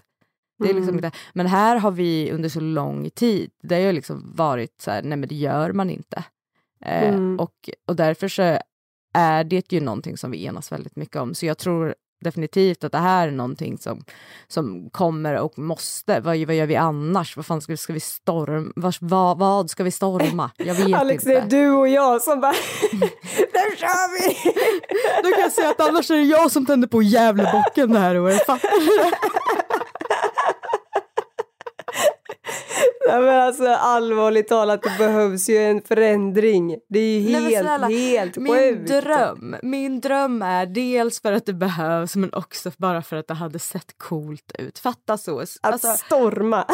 Det 0.58 0.70
är 0.70 0.74
liksom 0.74 0.94
Mm. 0.94 1.04
inte, 1.04 1.16
men 1.34 1.46
här 1.46 1.76
har 1.76 1.90
vi 1.90 2.30
under 2.32 2.48
så 2.48 2.60
lång 2.60 3.10
tid, 3.10 3.50
det 3.62 3.74
har 3.74 3.82
ju 3.82 3.92
liksom 3.92 4.32
varit 4.34 4.80
så 4.80 4.90
här, 4.90 5.02
nej 5.02 5.18
men 5.18 5.28
det 5.28 5.34
gör 5.34 5.72
man 5.72 5.90
inte. 5.90 6.24
Eh, 6.84 7.08
Mm. 7.14 7.40
och, 7.40 7.70
och 7.86 7.96
därför 7.96 8.28
så 8.28 8.58
är 9.12 9.44
det 9.44 9.72
ju 9.72 9.80
någonting 9.80 10.16
som 10.16 10.30
vi 10.30 10.44
enas 10.44 10.72
väldigt 10.72 10.96
mycket 10.96 11.16
om. 11.16 11.34
Så 11.34 11.46
jag 11.46 11.58
tror 11.58 11.94
definitivt 12.22 12.84
att 12.84 12.92
det 12.92 12.98
här 12.98 13.28
är 13.28 13.32
någonting 13.32 13.78
som, 13.78 14.04
som 14.48 14.90
kommer 14.90 15.34
och 15.34 15.58
måste. 15.58 16.20
Vad, 16.20 16.38
vad 16.38 16.54
gör 16.54 16.66
vi 16.66 16.76
annars? 16.76 17.36
Vad 17.36 17.46
fan 17.46 17.60
ska 17.60 17.72
vi, 17.72 17.76
ska 17.76 17.92
vi 17.92 18.00
storma? 18.00 18.72
Vad, 18.76 18.94
vad, 19.00 19.38
vad 19.38 19.70
ska 19.70 19.84
vi 19.84 19.90
storma? 19.90 20.50
Jag 20.56 20.74
vet 20.74 20.94
Alex, 20.94 21.26
inte. 21.26 21.34
det 21.34 21.40
är 21.40 21.62
du 21.62 21.70
och 21.70 21.88
jag 21.88 22.22
som 22.22 22.40
bara, 22.40 22.52
nu 22.92 23.76
kör 23.76 24.20
vi! 24.20 24.52
Då 25.22 25.30
kan 25.30 25.40
jag 25.40 25.52
säga 25.52 25.68
att 25.68 25.80
annars 25.80 26.10
är 26.10 26.14
det 26.14 26.22
jag 26.22 26.50
som 26.50 26.66
tänder 26.66 26.88
på 26.88 27.02
Gävlebocken 27.02 27.92
det 27.92 27.98
här 27.98 28.18
året. 28.18 28.46
Fattar 28.46 28.80
du? 28.80 29.12
Nej, 33.08 33.20
men 33.22 33.40
alltså 33.40 33.68
allvarligt 33.68 34.48
talat, 34.48 34.82
det 34.82 34.94
behövs 34.98 35.48
ju 35.48 35.56
en 35.56 35.82
förändring. 35.82 36.76
Det 36.88 36.98
är 36.98 37.20
ju 37.20 37.32
Nej, 37.32 37.42
helt, 37.42 37.66
snälla, 37.66 37.86
helt 37.88 38.36
Min 38.36 38.54
sjukt. 38.54 38.88
dröm, 38.88 39.56
min 39.62 40.00
dröm 40.00 40.42
är 40.42 40.66
dels 40.66 41.22
för 41.22 41.32
att 41.32 41.46
det 41.46 41.52
behövs 41.54 42.16
men 42.16 42.34
också 42.34 42.70
bara 42.78 43.02
för 43.02 43.16
att 43.16 43.28
det 43.28 43.34
hade 43.34 43.58
sett 43.58 43.98
coolt 43.98 44.52
ut. 44.58 44.78
Fatta 44.78 45.18
så. 45.18 45.40
Att 45.40 45.48
Alltså, 45.62 45.88
storma. 45.88 46.66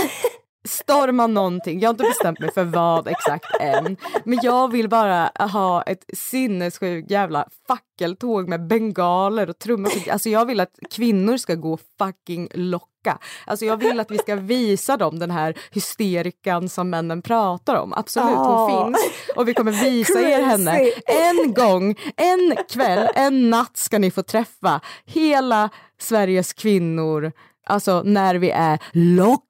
Storma 0.69 1.27
någonting. 1.27 1.81
Jag 1.81 1.89
har 1.89 1.95
inte 1.95 2.05
bestämt 2.05 2.41
mig 2.41 2.53
för 2.53 2.65
vad 2.65 3.09
exakt 3.09 3.47
än. 3.61 3.97
Men 4.25 4.39
jag 4.43 4.73
vill 4.73 4.89
bara 4.89 5.31
ha 5.37 5.83
ett 5.83 6.05
sinnessjukt 6.13 7.11
jävla 7.11 7.49
fackeltåg 7.69 8.49
med 8.49 8.67
bengaler 8.67 9.51
och 9.51 9.59
trummor. 9.59 9.93
Alltså 10.11 10.29
jag 10.29 10.47
vill 10.47 10.61
att 10.61 10.79
kvinnor 10.91 11.37
ska 11.37 11.55
gå 11.55 11.79
fucking 11.99 12.49
locka. 12.55 13.19
Alltså 13.47 13.65
jag 13.65 13.77
vill 13.77 14.01
att 14.01 14.11
vi 14.11 14.19
ska 14.19 14.35
visa 14.37 14.97
dem 14.97 15.19
den 15.19 15.31
här 15.31 15.55
hysterikan 15.71 16.69
som 16.69 16.91
männen 16.91 17.23
pratar 17.23 17.75
om. 17.75 17.93
Absolut, 17.93 18.29
hon 18.37 18.45
Ja. 18.45 18.85
finns. 18.85 18.99
Och 19.37 19.49
vi 19.49 19.55
kommer 19.55 19.73
visa 19.73 20.21
er 20.21 20.43
henne. 20.43 20.91
En 21.07 21.55
gång, 21.55 21.97
en 22.17 22.57
kväll, 22.71 23.09
en 23.15 23.51
natt 23.51 23.77
ska 23.77 23.99
ni 23.99 24.11
få 24.11 24.23
träffa 24.23 24.81
hela 25.07 25.69
Sveriges 26.01 26.53
kvinnor. 26.53 27.33
Alltså 27.67 28.03
när 28.05 28.35
vi 28.35 28.51
är 28.51 28.79
locka. 28.93 29.43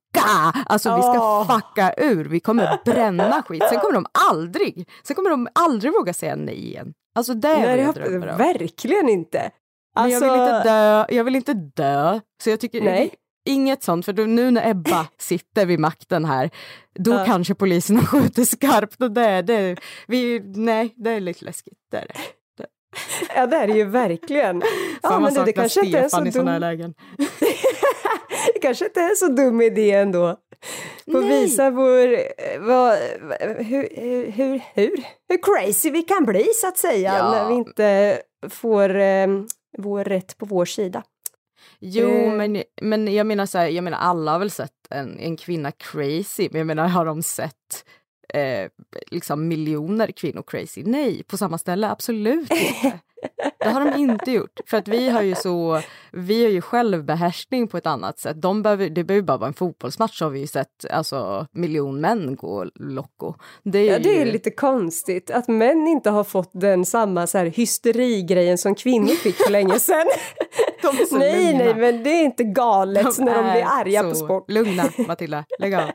Alltså 0.67 0.97
vi 0.97 1.03
ska 1.03 1.15
Ja. 1.15 1.47
fucka 1.61 1.95
ur. 1.97 2.25
Vi 2.25 2.41
kommer 2.41 2.79
bränna 2.85 3.43
skit. 3.43 3.63
Sen 3.71 3.79
kommer 3.79 3.95
de 3.95 4.07
aldrig, 4.31 4.89
sen 5.05 5.17
kommer 5.17 5.31
de 5.31 5.49
aldrig 5.55 5.93
våga 5.93 6.15
säga 6.15 6.37
nej 6.37 6.67
igen. 6.67 6.93
Alltså 7.15 7.35
det 7.35 7.49
är 7.49 7.59
Nej, 7.59 7.67
det 7.67 7.77
jag 7.77 7.87
hoppas 7.87 8.03
drömmer 8.09 8.27
jag 8.27 8.33
om. 8.33 8.39
verkligen 8.39 9.09
inte. 9.09 9.51
Men 9.97 10.11
jag 10.11 10.21
vill 10.21 10.31
Alltså- 10.31 10.57
inte 10.57 10.69
dö, 10.71 11.07
jag 11.09 11.25
vill 11.25 11.37
inte 11.37 11.55
dö. 11.55 12.21
Så 12.43 12.51
jag 12.51 12.61
tycker 12.61 12.81
Nej. 12.83 13.15
inget 13.49 13.83
sånt, 13.83 14.05
för 14.05 14.27
nu 14.27 14.51
när 14.51 14.71
Ebba 14.71 15.07
sitter 15.19 15.67
vid 15.67 15.79
makten 15.81 16.25
här, 16.25 16.51
då 16.99 17.11
Ja. 17.13 17.25
kanske 17.27 17.55
polisen 17.55 17.97
har 18.01 18.07
skjutit 18.07 18.49
skarpt 18.49 19.03
och 19.03 19.11
det, 19.11 19.43
det, 19.43 19.77
vi, 20.07 20.41
nej, 20.55 20.95
det 20.97 21.11
är 21.11 21.21
lite 21.21 21.45
läskigt. 21.45 21.79
Det 21.91 21.97
är 21.99 22.07
det. 22.07 22.15
Ja, 23.37 23.47
det 23.47 23.57
är 23.57 23.67
det 23.67 23.73
ju 23.73 23.85
verkligen. 23.85 24.63
Ja, 25.03 25.09
Fan, 25.09 25.13
man 25.13 25.23
men 25.23 25.31
det 25.35 25.39
saknar 25.39 25.53
kanske 25.53 25.85
inte 25.87 25.99
är 25.99 26.03
så 26.03 26.09
Stefan 26.09 26.27
i 26.27 26.33
såna 26.33 26.53
här 26.53 26.59
lägen. 26.59 26.95
det 28.55 28.61
kanske 28.61 28.85
inte 28.85 29.01
är 29.01 29.15
så 29.15 29.27
dum 29.29 29.61
idé 29.61 29.91
ändå. 29.93 30.37
Få 31.13 31.21
Nej. 31.21 31.29
visa 31.43 31.71
vår, 31.71 32.13
eh, 32.15 32.61
vad, 32.61 32.99
hur, 33.59 33.89
hur, 33.97 34.27
hur, 34.31 34.61
hur, 34.75 35.03
crazy 35.43 35.91
vi 35.91 36.03
kan 36.03 36.25
bli 36.25 36.45
så 36.55 36.69
att 36.69 36.79
säga 36.79 37.15
Ja. 37.19 37.31
när 37.31 37.49
vi 37.49 37.55
inte 37.55 38.19
får 38.51 38.97
eh, 38.99 39.27
vår 39.79 40.05
rätt 40.05 40.39
på 40.39 40.47
vår 40.47 40.65
sida. 40.65 41.03
Jo, 41.81 42.09
Eh. 42.09 42.33
men, 42.33 42.63
men 42.83 43.15
jag 43.15 43.27
menar 43.27 43.47
så 43.47 43.59
här, 43.59 43.69
jag 43.69 43.85
menar 43.85 43.99
alla 43.99 44.33
har 44.33 44.39
väl 44.39 44.51
sett 44.51 44.73
en, 44.91 45.19
en 45.19 45.37
kvinna 45.37 45.73
crazy, 45.73 46.49
men 46.51 46.59
jag 46.59 46.67
menar 46.67 46.89
har 46.89 47.05
de 47.05 47.23
sett 47.23 47.85
eh, 48.35 48.71
liksom 49.11 49.49
miljoner 49.49 50.11
kvinnor 50.11 50.45
crazy? 50.47 50.83
Nej, 50.87 51.23
på 51.23 51.37
samma 51.37 51.59
ställe 51.59 51.91
absolut 51.91 52.51
inte. 52.53 52.99
Det 53.59 53.69
har 53.69 53.85
de 53.85 53.99
inte 54.01 54.31
gjort. 54.31 54.61
För 54.67 54.77
att 54.77 54.89
vi 54.89 55.09
har 55.09 55.23
ju 55.23 55.35
så, 55.35 55.81
vi 56.13 56.45
har 56.45 56.51
ju 56.51 56.61
självbehärskning 56.61 57.69
på 57.69 57.77
ett 57.77 57.87
annat 57.87 58.19
sätt. 58.19 58.43
De 58.43 58.63
behöver, 58.63 58.89
det 58.89 59.05
behöver 59.05 59.27
bara 59.27 59.37
vara 59.37 59.49
en 59.49 59.55
fotbollsmatch 59.55 60.19
så 60.19 60.25
har 60.25 60.31
vi 60.31 60.41
ju 60.41 60.47
sett 60.47 60.85
alltså, 60.91 61.47
miljon 61.53 62.01
män 62.01 62.37
gå 62.37 62.67
loco. 62.75 63.35
Det 63.63 63.79
är, 63.79 63.93
Ja, 63.93 63.99
det 63.99 64.21
är 64.21 64.27
ju, 64.27 64.33
lite 64.33 64.51
konstigt 64.51 65.31
att 65.31 65.49
män 65.49 65.89
inte 65.89 66.11
har 66.11 66.25
fått 66.25 66.51
den 66.53 66.85
samma 66.85 67.27
så 67.27 67.39
här 67.39 67.47
hysterigrejen 67.47 68.59
som 68.59 68.75
kvinnor 68.75 69.09
fick 69.09 69.37
för 69.37 69.51
länge 69.51 69.79
sedan. 69.81 70.07
de 70.83 71.19
nej, 71.19 71.53
lugna. 71.53 71.65
nej, 71.65 71.75
men 71.75 72.03
det 72.03 72.11
är 72.11 72.25
inte 72.25 72.45
galet 72.45 73.19
när 73.19 73.35
de 73.35 73.51
blir 73.51 73.63
är 73.63 73.81
arga 73.81 74.03
på 74.03 74.15
sport. 74.15 74.51
Lugna 74.51 74.85
Matilda, 75.09 75.45
lägg 75.59 75.75
av. 75.75 75.83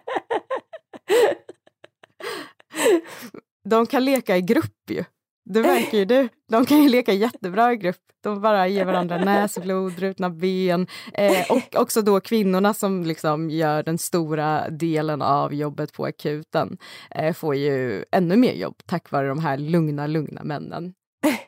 De 3.69 3.85
kan 3.85 4.05
leka 4.05 4.37
i 4.37 4.41
grupp 4.41 4.89
ju. 4.89 5.03
Det 5.45 5.61
verkar 5.61 5.97
ju 5.97 6.05
du. 6.05 6.29
De 6.49 6.65
kan 6.65 6.83
ju 6.83 6.89
leka 6.89 7.13
jättebra 7.13 7.73
i 7.73 7.77
grupp. 7.77 8.01
De 8.23 8.41
bara 8.41 8.67
ger 8.67 8.85
varandra 8.85 9.17
näsblod, 9.17 9.95
brutna 9.95 10.29
ben. 10.29 10.87
Eh, 11.13 11.51
och 11.51 11.75
också 11.81 12.01
då 12.01 12.19
kvinnorna 12.19 12.73
som 12.73 13.03
liksom 13.03 13.49
gör 13.49 13.83
den 13.83 13.97
stora 13.97 14.69
delen 14.69 15.21
av 15.21 15.53
jobbet 15.53 15.93
på 15.93 16.05
akuten 16.05 16.77
eh, 17.11 17.33
får 17.33 17.55
ju 17.55 18.05
ännu 18.11 18.35
mer 18.35 18.53
jobb 18.53 18.75
tack 18.85 19.11
vare 19.11 19.27
de 19.27 19.39
här 19.39 19.57
lugna, 19.57 20.07
lugna 20.07 20.43
männen. 20.43 20.93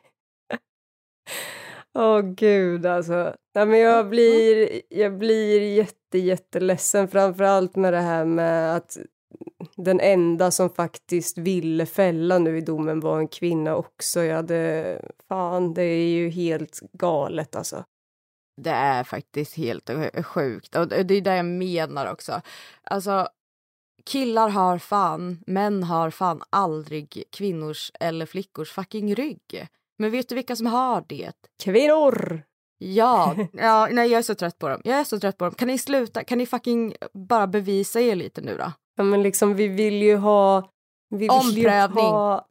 Åh 1.98 2.22
gud 2.22 2.86
alltså. 2.86 3.36
Nej, 3.56 3.66
men 3.66 3.80
jag 3.80 4.10
blir, 4.10 4.82
jag 4.90 5.18
blir 5.18 5.62
jätte, 5.62 6.18
jätteledsen 6.18 7.08
framförallt 7.08 7.76
med 7.76 7.94
det 7.94 8.02
här 8.02 8.26
med 8.26 8.76
att 8.76 8.98
den 9.76 10.00
enda 10.00 10.52
som 10.52 10.70
faktiskt 10.70 11.38
ville 11.38 11.86
fälla 11.86 12.40
nu 12.40 12.58
i 12.58 12.62
domen 12.62 13.00
var 13.00 13.20
en 13.20 13.28
kvinna 13.28 13.76
också. 13.76 14.24
Jag 14.24 14.36
hade, 14.36 15.02
fan 15.28 15.74
det 15.74 15.84
är 15.84 16.08
ju 16.08 16.30
helt 16.30 16.80
galet 16.94 17.56
alltså. 17.56 17.84
Det 18.62 18.70
är 18.70 19.04
faktiskt 19.04 19.56
helt 19.56 19.90
sjukt. 20.24 20.76
Och 20.76 20.88
det 20.88 21.18
är 21.18 21.22
det 21.22 21.36
jag 21.36 21.46
menar 21.46 22.12
också. 22.12 22.42
Alltså, 22.84 23.28
killar 24.06 24.50
har 24.50 24.78
fan, 24.78 25.44
män 25.48 25.84
har 25.84 26.10
fan 26.10 26.42
aldrig 26.50 27.24
kvinnors 27.32 27.92
eller 28.00 28.26
flickors 28.26 28.72
fucking 28.72 29.16
rygg. 29.16 29.68
Men 29.98 30.12
vet 30.12 30.30
du 30.30 30.36
vilka 30.36 30.56
som 30.56 30.66
har 30.66 31.06
det? 31.08 31.34
Kvinnor! 31.64 32.42
Ja, 32.78 33.36
ja, 33.54 33.88
nej 33.92 34.12
jag 34.12 34.20
är 34.20 34.24
så 34.24 34.36
trött 34.36 34.60
på 34.60 34.70
dem. 34.70 34.82
Jag 34.84 35.00
är 35.00 35.04
så 35.04 35.20
trött 35.20 35.38
på 35.38 35.46
dem. 35.46 35.54
Kan 35.54 35.68
ni 35.68 35.78
sluta? 35.78 36.24
Kan 36.24 36.38
ni 36.38 36.46
fucking 36.46 36.96
bara 37.14 37.48
bevisa 37.48 38.02
er 38.02 38.16
lite 38.16 38.42
nu 38.42 38.58
då? 38.58 38.72
Ja 38.96 39.04
men 39.04 39.24
liksom 39.24 39.56
vi 39.56 39.68
vill 39.68 40.02
ju 40.04 40.16
ha... 40.18 40.70
Vi 41.10 41.18
vill 41.18 41.30
Omprövning. 41.30 42.04
Ju 42.06 42.10
ha, 42.12 42.46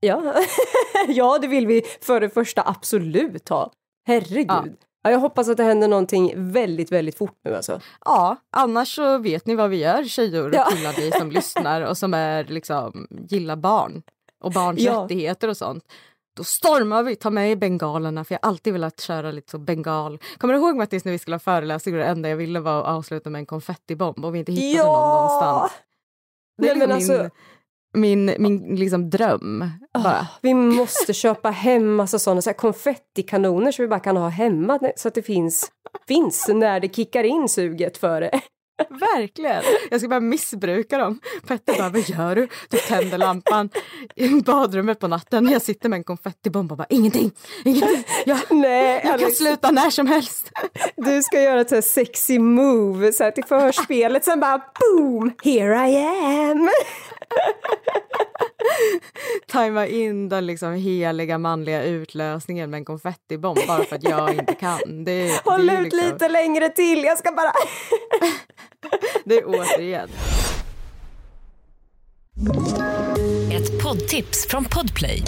ja. 0.00 0.34
ja 1.08 1.38
det 1.38 1.46
vill 1.46 1.66
vi 1.66 1.82
för 2.00 2.20
det 2.20 2.30
första 2.30 2.62
absolut 2.66 3.48
ha. 3.48 3.72
Herregud. 4.06 4.46
Ja. 4.50 4.64
Ja. 5.02 5.10
jag 5.10 5.18
hoppas 5.18 5.48
att 5.48 5.56
det 5.56 5.62
händer 5.64 5.88
någonting 5.88 6.32
väldigt, 6.52 6.92
väldigt 6.92 7.18
fort 7.18 7.38
nu 7.44 7.54
alltså. 7.56 7.80
Ja, 8.04 8.36
annars 8.56 8.94
så 8.94 9.18
vet 9.18 9.46
ni 9.46 9.54
vad 9.54 9.70
vi 9.70 9.76
gör 9.76 10.04
tjejer 10.04 10.48
och 10.48 10.54
Ja. 10.54 10.68
killar 10.70 10.94
ni 11.00 11.10
som 11.12 11.30
lyssnar 11.40 11.82
och 11.82 11.98
som 11.98 12.14
är 12.14 12.44
liksom 12.44 13.06
gillar 13.28 13.56
barn 13.56 14.02
och 14.44 14.52
barns 14.52 14.80
Ja. 14.80 15.02
rättigheter 15.04 15.48
och 15.48 15.56
sånt. 15.56 15.84
Då 16.36 16.44
stormar 16.44 17.02
vi, 17.02 17.16
tar 17.16 17.30
med 17.30 17.58
bengalerna 17.58 18.24
för 18.24 18.34
jag 18.34 18.40
har 18.42 18.48
alltid 18.48 18.72
velat 18.72 19.00
köra 19.00 19.30
lite 19.30 19.50
så 19.50 19.58
bengal. 19.58 20.18
Kommer 20.38 20.54
du 20.54 20.60
ihåg 20.60 20.76
Mattis 20.76 21.04
när 21.04 21.12
vi 21.12 21.18
skulle 21.18 21.34
ha 21.34 21.38
föreläsning 21.40 21.94
och 21.94 22.00
det 22.00 22.06
enda 22.06 22.28
jag 22.28 22.36
ville 22.36 22.60
var 22.60 22.80
att 22.80 22.86
avsluta 22.86 23.30
med 23.30 23.38
en 23.38 23.46
konfettibomb 23.46 24.24
och 24.24 24.34
vi 24.34 24.38
inte 24.38 24.52
hittade 24.52 24.86
Ja! 24.88 24.92
någon 24.92 25.08
någonstans. 25.10 25.72
Det 26.62 26.70
är 26.70 26.74
Nej, 26.76 26.88
men 26.88 26.96
liksom 26.98 27.14
min, 27.92 28.28
alltså- 28.28 28.40
min, 28.42 28.66
min 28.66 28.76
liksom 28.76 29.10
dröm. 29.10 29.70
Bara. 30.04 30.26
Vi 30.42 30.54
måste 30.54 31.12
köpa 31.12 31.50
hem 31.50 31.94
massa 31.94 32.18
sådana 32.18 32.42
så 32.42 32.50
här 32.50 32.54
konfettikanoner 32.54 33.72
så 33.72 33.82
vi 33.82 33.88
bara 33.88 34.00
kan 34.00 34.16
ha 34.16 34.28
hemma 34.28 34.80
så 34.96 35.08
att 35.08 35.14
det 35.14 35.22
finns, 35.22 35.70
finns 36.08 36.48
när 36.48 36.80
det 36.80 36.94
kickar 36.94 37.24
in 37.24 37.48
suget 37.48 37.96
för 37.98 38.20
det. 38.20 38.40
Verkligen! 38.90 39.62
Jag 39.90 40.00
ska 40.00 40.08
bara 40.08 40.20
missbruka 40.20 40.98
dem. 40.98 41.20
Petter 41.46 41.78
bara, 41.78 41.88
vad 41.88 42.08
gör 42.08 42.36
du? 42.36 42.48
Du 42.68 42.78
tänder 42.78 43.18
lampan 43.18 43.70
i 44.14 44.28
badrummet 44.28 44.98
på 44.98 45.08
natten. 45.08 45.48
Jag 45.50 45.62
sitter 45.62 45.88
med 45.88 45.96
en 45.96 46.04
konfettibomb 46.04 46.72
och 46.72 46.78
bara, 46.78 46.86
ingenting, 46.90 47.30
ingenting. 47.64 48.04
Jag, 48.26 48.38
Nej, 48.50 49.00
jag 49.04 49.20
kan 49.20 49.30
sluta 49.30 49.70
när 49.70 49.90
som 49.90 50.06
helst. 50.06 50.52
du 50.96 51.22
ska 51.22 51.40
göra 51.40 51.60
ett 51.60 51.68
så 51.70 51.82
sexy 51.82 52.38
move 52.38 53.12
så 53.12 53.24
här 53.24 53.30
till 53.30 53.44
förspelet 53.44 54.24
sen 54.24 54.40
bara 54.40 54.62
boom, 54.80 55.32
here 55.44 55.88
I 55.88 55.96
am. 56.50 56.68
Tajma 59.52 59.86
in 59.86 60.28
den 60.28 60.46
liksom 60.46 60.74
heliga 60.74 61.38
manliga 61.38 61.82
utlösningen 61.82 62.70
med 62.70 62.78
en 62.78 62.84
konfettibomb 62.84 63.58
bara 63.66 63.84
för 63.84 63.96
att 63.96 64.02
jag 64.02 64.34
inte 64.34 64.54
kan. 64.54 65.04
Det, 65.04 65.44
Håll 65.44 65.66
det 65.66 65.72
är 65.72 65.80
ut 65.80 65.92
liksom, 65.92 66.12
lite 66.12 66.28
längre 66.28 66.68
till, 66.68 67.04
jag 67.04 67.18
ska 67.18 67.32
bara... 67.32 67.52
Det 69.24 69.34
är 69.34 69.44
återigen. 69.46 70.08
Ett 73.52 73.82
poddtips 73.82 74.46
från 74.48 74.64
Podplay. 74.64 75.22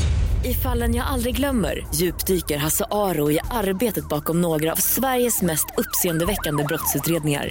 I 0.45 0.55
fallen 0.55 0.95
jag 0.95 1.07
aldrig 1.07 1.37
glömmer 1.37 1.87
djupdyker 1.95 2.59
Hasse 2.59 2.85
Aro 2.91 3.31
i 3.31 3.39
arbetet 3.51 4.09
bakom 4.09 4.41
några 4.41 4.73
av 4.73 4.77
Sveriges 4.77 5.43
mest 5.43 5.67
uppseendeväckande 5.77 6.65
brottsutredningar. 6.65 7.51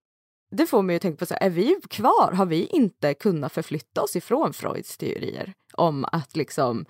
Det 0.51 0.65
får 0.65 0.81
mig 0.81 0.95
att 0.95 1.01
tänka 1.01 1.17
på, 1.17 1.25
så 1.25 1.33
här, 1.33 1.45
är 1.45 1.49
vi 1.49 1.75
kvar? 1.89 2.31
Har 2.31 2.45
vi 2.45 2.65
inte 2.65 3.13
kunnat 3.13 3.53
förflytta 3.53 4.01
oss 4.01 4.15
ifrån 4.15 4.53
Freuds 4.53 4.97
teorier 4.97 5.53
om 5.73 6.05
att 6.11 6.35
liksom 6.35 6.85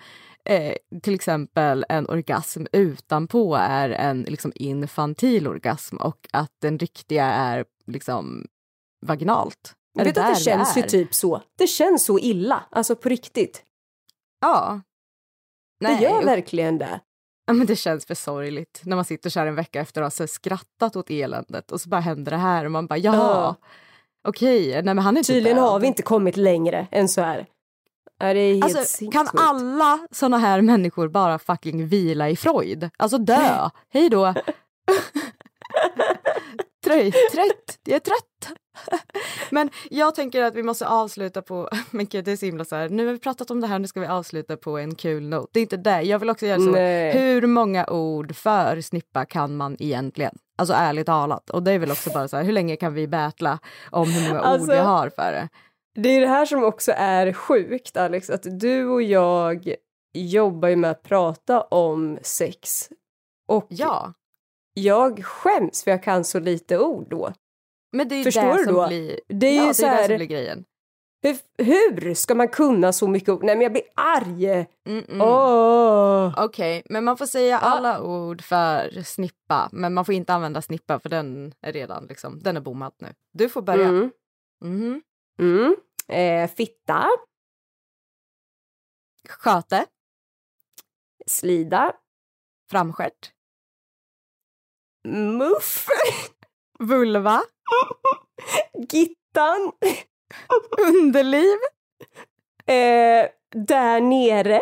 eh, 0.46 0.76
till 1.04 1.16
exempel 1.16 1.86
en 1.90 2.10
orgasm 2.10 2.66
utanpå 2.72 3.56
är 3.56 3.90
en 3.90 4.22
liksom 4.22 4.52
infantil 4.56 5.48
orgasm 5.48 5.98
och 5.98 6.28
att 6.34 6.52
den 6.62 6.78
riktiga 6.78 7.26
är 7.26 7.66
liksom 7.88 8.48
vaginalt? 9.06 9.76
Är 10.00 10.04
vet 10.04 10.18
att 10.18 10.26
där 10.26 10.34
det 10.34 10.40
känns 10.40 10.78
ju 10.78 10.82
typ 10.82 11.14
så. 11.16 11.42
Det 11.58 11.68
känns 11.68 12.06
så 12.06 12.20
illa, 12.20 12.64
alltså 12.72 12.96
på 12.96 13.10
riktigt. 13.10 13.64
Ja. 14.42 14.82
det 15.80 15.94
gör 15.94 16.24
verkligen 16.24 16.78
det. 16.78 17.02
Ja, 17.52 17.56
men 17.56 17.68
det 17.68 17.76
känns 17.76 18.06
för 18.06 18.16
sorgligt 18.16 18.82
när 18.84 18.96
man 18.96 19.06
sitter 19.06 19.30
så 19.30 19.40
här 19.40 19.48
en 19.48 19.56
vecka 19.56 19.82
efter 19.82 20.02
att 20.02 20.06
ha 20.06 20.12
så 20.12 20.24
här 20.24 20.28
skrattat 20.28 20.96
åt 20.96 21.10
eländet 21.10 21.72
och 21.72 21.82
så 21.82 21.90
bara 21.90 22.02
händer 22.02 22.32
det 22.32 22.38
här 22.38 22.66
och 22.66 22.72
man 22.72 22.88
bara 22.88 22.98
jaha, 23.00 23.16
Ja. 23.16 23.56
okej, 24.28 24.72
nej 24.72 24.84
men 24.84 25.00
han 25.00 25.18
är 25.18 25.24
Tydligen 25.24 25.58
har 25.58 25.80
vi 25.80 25.88
inte 25.88 26.02
kommit 26.04 26.38
längre 26.38 26.88
än 26.92 27.10
så 27.10 27.22
här. 27.22 27.46
Ja, 28.20 28.34
det 28.34 28.40
är 28.40 28.54
helt 28.54 28.78
Alltså, 28.78 29.12
kan 29.12 29.28
alla 29.34 30.00
såna 30.12 30.38
här 30.38 30.62
människor 30.62 31.08
bara 31.08 31.40
fucking 31.40 31.88
vila 31.88 32.30
i 32.30 32.36
Freud? 32.36 32.90
Alltså 32.98 33.18
dö, 33.18 33.70
hej 33.90 34.10
då. 34.10 34.34
trött, 36.92 37.32
trött, 37.32 37.80
jag 37.84 37.96
är 37.96 38.00
trött. 38.00 38.58
Men 39.50 39.70
jag 39.90 40.16
tänker 40.16 40.44
att 40.44 40.56
vi 40.56 40.64
måste 40.64 40.88
avsluta 40.88 41.42
på, 41.42 41.70
men 41.92 42.06
gud 42.06 42.26
det 42.26 42.32
är 42.32 42.36
så 42.38 42.46
himla 42.46 42.66
så 42.66 42.76
här, 42.76 42.90
nu 42.90 43.06
har 43.06 43.14
vi 43.14 43.20
pratat 43.20 43.52
om 43.52 43.62
det 43.62 43.68
här, 43.68 43.80
nu 43.80 43.88
ska 43.88 44.00
vi 44.00 44.08
avsluta 44.08 44.58
på 44.58 44.78
en 44.78 44.96
kul 44.96 45.30
not. 45.30 45.50
Det 45.54 45.60
är 45.60 45.62
inte 45.62 45.78
det, 45.78 46.02
jag 46.02 46.20
vill 46.20 46.30
också 46.30 46.46
göra 46.46 46.60
så, 46.60 46.72
Nej. 46.72 47.12
hur 47.18 47.48
många 47.48 47.86
ord 47.86 48.36
för 48.36 48.82
snippa 48.82 49.26
kan 49.26 49.58
man 49.58 49.76
egentligen? 49.80 50.36
Alltså 50.58 50.74
ärligt 50.74 51.06
talat. 51.06 51.50
Och 51.50 51.64
det 51.64 51.72
är 51.72 51.80
väl 51.80 51.92
också 51.92 52.10
bara 52.10 52.28
så 52.28 52.38
här, 52.38 52.44
hur 52.44 52.54
länge 52.54 52.76
kan 52.76 52.94
vi 52.94 53.08
battla 53.08 53.60
om 53.90 54.12
hur 54.12 54.28
många 54.30 54.42
Alltså, 54.42 54.72
ord 54.72 54.74
vi 54.74 54.80
har 54.80 55.10
för 55.10 55.32
det? 55.32 55.50
Det 55.96 56.10
är 56.10 56.22
det 56.22 56.28
här 56.28 56.46
som 56.46 56.64
också 56.64 56.92
är 56.96 57.34
sjukt 57.34 57.98
Alex, 57.98 58.30
att 58.30 58.60
du 58.60 58.86
och 58.88 59.02
jag 59.02 59.74
jobbar 60.14 60.70
ju 60.70 60.76
med 60.76 60.92
att 60.92 61.04
prata 61.04 61.62
om 61.62 62.20
sex. 62.22 62.90
Och 63.48 63.66
Ja. 63.70 64.14
Jag 64.74 65.26
skäms 65.26 65.84
för 65.84 65.92
jag 65.92 66.04
kan 66.04 66.24
så 66.24 66.40
lite 66.40 66.80
ord 66.80 67.08
då. 67.10 67.34
Men 67.92 68.08
det 68.08 68.16
är 68.16 68.18
ju 68.18 68.24
Förstår 68.24 68.42
det 68.42 68.58
du 68.58 68.64
som 68.64 68.74
då? 68.74 68.88
blir, 68.88 69.20
Det 69.28 69.48
är 69.48 69.56
ja, 69.58 69.62
ju 69.62 69.68
det 69.68 69.74
så 69.74 69.86
är 69.86 69.90
här- 69.90 70.08
som 70.08 70.16
blir 70.16 70.26
grejen. 70.28 70.66
Hur, 71.24 71.38
hur 71.66 72.14
ska 72.14 72.36
man 72.36 72.48
kunna 72.48 72.94
så 72.94 73.08
mycket 73.08 73.30
ord? 73.30 73.44
Nej 73.44 73.56
men 73.56 73.62
jag 73.64 73.72
blir 73.72 73.84
arg! 73.96 74.46
Mm, 74.50 74.66
mm. 75.10 75.22
Åh! 75.22 76.34
Okej, 76.46 76.84
men 76.90 77.04
man 77.04 77.18
får 77.18 77.26
säga 77.26 77.60
alla 77.60 78.02
ord 78.04 78.42
för 78.42 79.04
snippa, 79.04 79.70
men 79.72 79.94
man 79.94 80.06
får 80.06 80.14
inte 80.16 80.34
använda 80.34 80.62
snippa 80.62 81.00
för 81.00 81.10
den 81.10 81.54
är 81.62 81.74
redan 81.74 82.06
liksom, 82.06 82.40
den 82.44 82.58
är 82.58 82.62
bommad 82.62 82.94
nu. 82.98 83.14
Du 83.32 83.50
får 83.50 83.62
börja. 83.62 83.88
Mm. 83.88 84.12
Mhm. 84.64 85.02
Mm. 85.40 85.76
Eh, 86.08 86.50
fitta, 86.56 87.10
Sköte, 89.30 89.86
slida, 91.28 91.94
framstjärt, 92.70 93.32
muff, 95.08 95.88
vulva, 96.80 97.42
gittan, 98.92 99.72
underliv. 100.88 101.58
eh, 102.66 103.28
där 103.56 104.02
nere. 104.02 104.62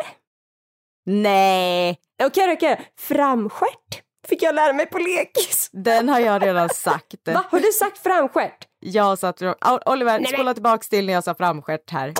Nej, 1.06 2.00
Okej, 2.24 2.54
okej. 2.54 2.92
Framstjärt 2.98 4.04
fick 4.28 4.42
jag 4.44 4.56
lära 4.56 4.74
mig 4.74 4.86
på 4.86 4.98
lekis. 5.00 5.70
den 5.74 6.10
har 6.10 6.20
jag 6.20 6.42
redan 6.46 6.70
sagt. 6.70 7.16
Va? 7.28 7.44
Har 7.52 7.60
du 7.60 7.72
sagt 7.72 7.98
framstjärt? 7.98 8.68
Jag 8.80 9.20
sa 9.20 9.34
Oliver, 9.86 10.20
Nej, 10.20 10.34
spola 10.34 10.54
tillbaks 10.54 10.90
till 10.90 11.06
när 11.06 11.14
jag 11.14 11.24
sa 11.24 11.36
framstjärt 11.36 11.90
här. 11.92 12.14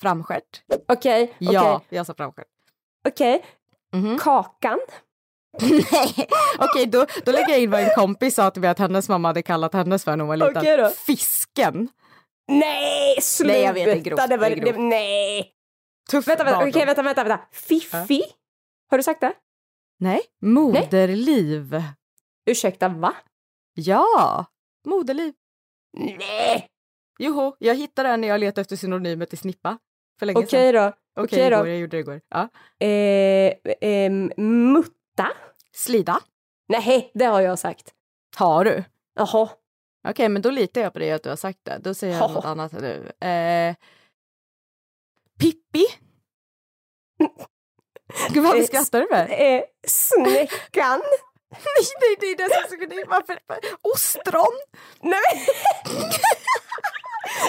Framstjärt. 0.00 0.62
Okej, 0.88 1.22
okej. 1.22 1.36
Ja, 1.38 1.80
jag 1.88 2.06
sa 2.06 2.14
framstjärt. 2.14 2.46
Okej. 3.08 3.44
Mhm. 3.92 4.18
Kakan. 4.18 4.78
Nej, 5.60 6.28
okej 6.58 6.86
då, 6.86 7.06
då 7.24 7.32
lägger 7.32 7.48
jag 7.48 7.60
in 7.60 7.70
vad 7.70 7.80
en 7.80 7.90
kompis 7.96 8.34
sa 8.34 8.50
till 8.50 8.60
mig 8.60 8.70
att 8.70 8.78
hennes 8.78 9.08
mamma 9.08 9.28
hade 9.28 9.42
kallat 9.42 9.74
hennes 9.74 10.04
för 10.04 10.16
när 10.16 10.18
hon 10.24 10.28
var 10.28 10.36
liten. 10.36 10.56
Okej 10.56 10.76
då. 10.76 10.88
Fisken. 10.88 11.88
Nej, 12.48 13.20
sluta! 13.22 13.52
Nej, 13.52 13.62
jag 13.62 13.72
vet, 13.74 13.84
det 13.84 13.92
är 13.92 13.96
grovt, 14.00 14.28
Det 14.28 14.36
var, 14.36 14.50
det 14.50 14.54
är 14.54 14.56
grovt. 14.56 14.74
det, 14.76 14.82
nej! 14.82 15.52
Tuff 16.10 16.28
Vänta, 16.28 16.44
vänta, 16.44 16.68
okej, 16.68 16.86
vänta, 16.86 17.02
vänta, 17.02 17.24
vänta. 17.24 17.44
Fiffi? 17.52 18.22
Har 18.90 18.96
du 18.98 19.02
sagt 19.02 19.20
det? 19.20 19.32
Nej, 19.98 20.20
moderliv. 20.40 21.82
Ursäkta, 22.46 22.88
va? 22.88 23.14
Ja, 23.74 24.44
moderliv. 24.86 25.34
Nej! 25.98 26.66
Joho, 27.18 27.56
jag 27.58 27.74
hittade 27.74 28.08
den 28.08 28.20
när 28.20 28.28
jag 28.28 28.40
letade 28.40 28.60
efter 28.60 28.76
synonymer 28.76 29.26
till 29.26 29.38
snippa. 29.38 29.78
För 30.18 30.26
länge 30.26 30.38
Okej 30.38 30.72
sedan. 30.72 30.74
då. 30.74 30.88
Okej, 31.22 31.38
okej 31.38 31.50
då. 31.50 31.56
igår, 31.56 31.68
jag 31.68 31.78
gjorde 31.78 31.96
det 31.96 32.00
igår. 32.00 32.20
Ja. 32.28 32.48
Eh, 32.86 33.52
eh, 33.90 34.10
mutta? 35.24 35.36
Slida. 35.74 36.20
Nej, 36.68 37.10
det 37.14 37.24
har 37.24 37.40
jag 37.40 37.58
sagt. 37.58 37.94
Har 38.36 38.64
du? 38.64 38.84
Jaha. 39.14 39.48
Okej, 40.08 40.28
men 40.28 40.42
då 40.42 40.50
litar 40.50 40.80
jag 40.80 40.92
på 40.92 40.98
dig 40.98 41.12
att 41.12 41.22
du 41.22 41.28
har 41.28 41.36
sagt 41.36 41.58
det. 41.62 41.78
Då 41.78 41.94
säger 41.94 42.14
jag 42.14 42.22
Ja. 42.30 42.34
något 42.34 42.44
annat 42.44 42.72
nu. 42.72 43.12
Eh, 43.28 43.74
Pippi. 45.40 45.84
Gud, 48.28 48.44
varför 48.44 48.58
Eh, 48.58 48.64
skrattar 48.64 49.00
du 49.00 49.06
för? 49.08 49.42
Eh, 49.42 49.62
snäckan? 49.86 51.02
Nej, 51.50 51.60
nej, 52.00 52.16
nej, 52.20 52.34
det 52.36 52.42
är 52.42 52.68
så 52.68 52.76
nej, 52.94 53.04
varför? 53.08 53.38
Ostron? 53.82 54.52
Nej, 55.00 55.46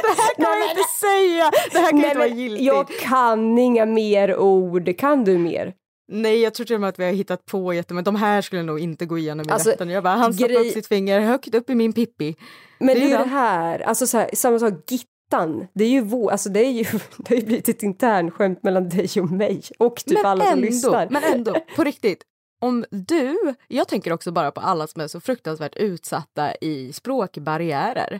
Det 0.02 0.08
här 0.22 0.34
kan 0.36 0.60
Nej, 0.60 0.70
inte 0.70 0.84
säga! 1.00 1.52
Det 1.72 1.80
här 1.80 1.90
kan 1.90 2.00
Nej, 2.00 2.06
inte 2.08 2.18
vara 2.20 2.30
men 2.30 2.38
giltigt. 2.38 2.66
jag 2.66 2.88
kan 3.00 3.58
inga 3.58 3.86
mer 3.86 4.38
ord. 4.38 4.98
Kan 5.00 5.24
du 5.24 5.38
mer? 5.38 5.74
Nej, 6.14 6.40
jag 6.42 6.54
tror 6.54 6.66
till 6.66 6.76
och 6.76 6.82
med 6.82 6.90
att 6.90 7.00
vi 7.00 7.04
har 7.06 7.12
hittat 7.12 7.46
på 7.46 7.74
jättemånga. 7.74 8.02
De 8.04 8.16
här 8.16 8.42
skulle 8.42 8.64
nog 8.64 8.80
inte 8.80 9.06
gå 9.06 9.18
igenom 9.18 9.50
i 9.50 9.52
Alltså, 9.52 9.70
rätten. 9.70 9.90
Jag 9.90 10.04
bara, 10.04 10.16
han 10.16 10.34
stoppade 10.34 10.54
grej- 10.54 10.68
upp 10.68 10.74
sitt 10.74 10.88
finger 10.88 11.20
högt 11.20 11.56
upp 11.56 11.70
i 11.70 11.76
min 11.76 11.94
Pippi. 11.94 12.36
Men 12.80 12.88
Det 12.88 12.94
det 12.94 13.00
är 13.00 13.10
ju 13.10 13.18
det 13.18 13.24
här, 13.30 13.80
alltså 13.80 14.08
så 14.08 14.18
här, 14.18 14.30
samma 14.34 14.60
sak, 14.60 14.74
Gittan. 14.88 15.68
Det 15.74 15.84
är 15.84 15.90
ju 15.90 16.02
vår, 16.02 16.32
alltså 16.32 16.50
det 16.50 16.60
är 16.66 16.72
ju, 16.72 16.84
det 17.18 17.30
har 17.30 17.36
ju 17.36 17.46
blivit 17.46 17.70
ett 17.70 17.84
internskämt 17.84 18.64
mellan 18.64 18.90
dig 18.90 19.10
och 19.22 19.32
mig 19.32 19.62
och 19.80 19.96
typ 19.96 20.14
men 20.18 20.26
alla 20.26 20.44
som 20.44 20.54
ändå, 20.54 20.66
lyssnar. 20.66 21.08
Men 21.10 21.24
ändå, 21.24 21.56
på 21.76 21.84
riktigt. 21.84 22.24
Om 22.62 22.86
du, 22.92 23.54
jag 23.68 23.88
tänker 23.88 24.14
också 24.14 24.32
bara 24.32 24.52
på 24.52 24.62
alla 24.62 24.88
som 24.88 25.02
är 25.02 25.08
så 25.08 25.20
fruktansvärt 25.20 25.76
utsatta 25.76 26.56
i 26.56 26.94
språkbarriärer. 26.94 28.20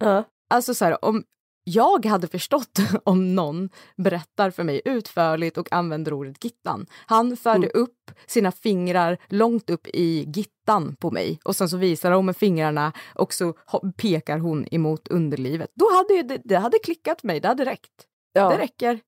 Ja. 0.00 0.24
Alltså 0.54 0.74
så 0.74 0.84
här, 0.84 1.04
om 1.04 1.24
jag 1.64 2.06
hade 2.06 2.28
förstått 2.28 2.78
om 3.04 3.34
någon 3.34 3.70
berättar 3.96 4.50
för 4.50 4.64
mig 4.64 4.82
utförligt 4.84 5.58
och 5.58 5.72
använder 5.72 6.12
ordet 6.12 6.44
gittan. 6.44 6.86
Han 7.06 7.36
förde 7.36 7.56
Mm. 7.56 7.70
upp 7.74 8.10
sina 8.26 8.52
fingrar 8.52 9.18
långt 9.28 9.70
upp 9.70 9.86
i 9.86 10.24
gittan 10.34 10.96
på 10.96 11.10
mig 11.10 11.40
och 11.44 11.56
sen 11.56 11.68
så 11.68 11.76
visar 11.76 12.12
hon 12.12 12.26
med 12.26 12.36
fingrarna 12.36 12.92
och 13.14 13.32
så 13.32 13.52
pekar 13.96 14.38
hon 14.38 14.66
emot 14.74 15.08
underlivet. 15.08 15.70
Då 15.74 15.86
hade 15.96 16.22
det, 16.22 16.42
det 16.44 16.56
hade 16.56 16.78
klickat 16.78 17.22
mig, 17.22 17.40
det 17.40 17.48
hade 17.48 17.64
räckt. 17.64 18.06
Ja. 18.32 18.48
Det 18.50 18.58
räcker. 18.58 19.00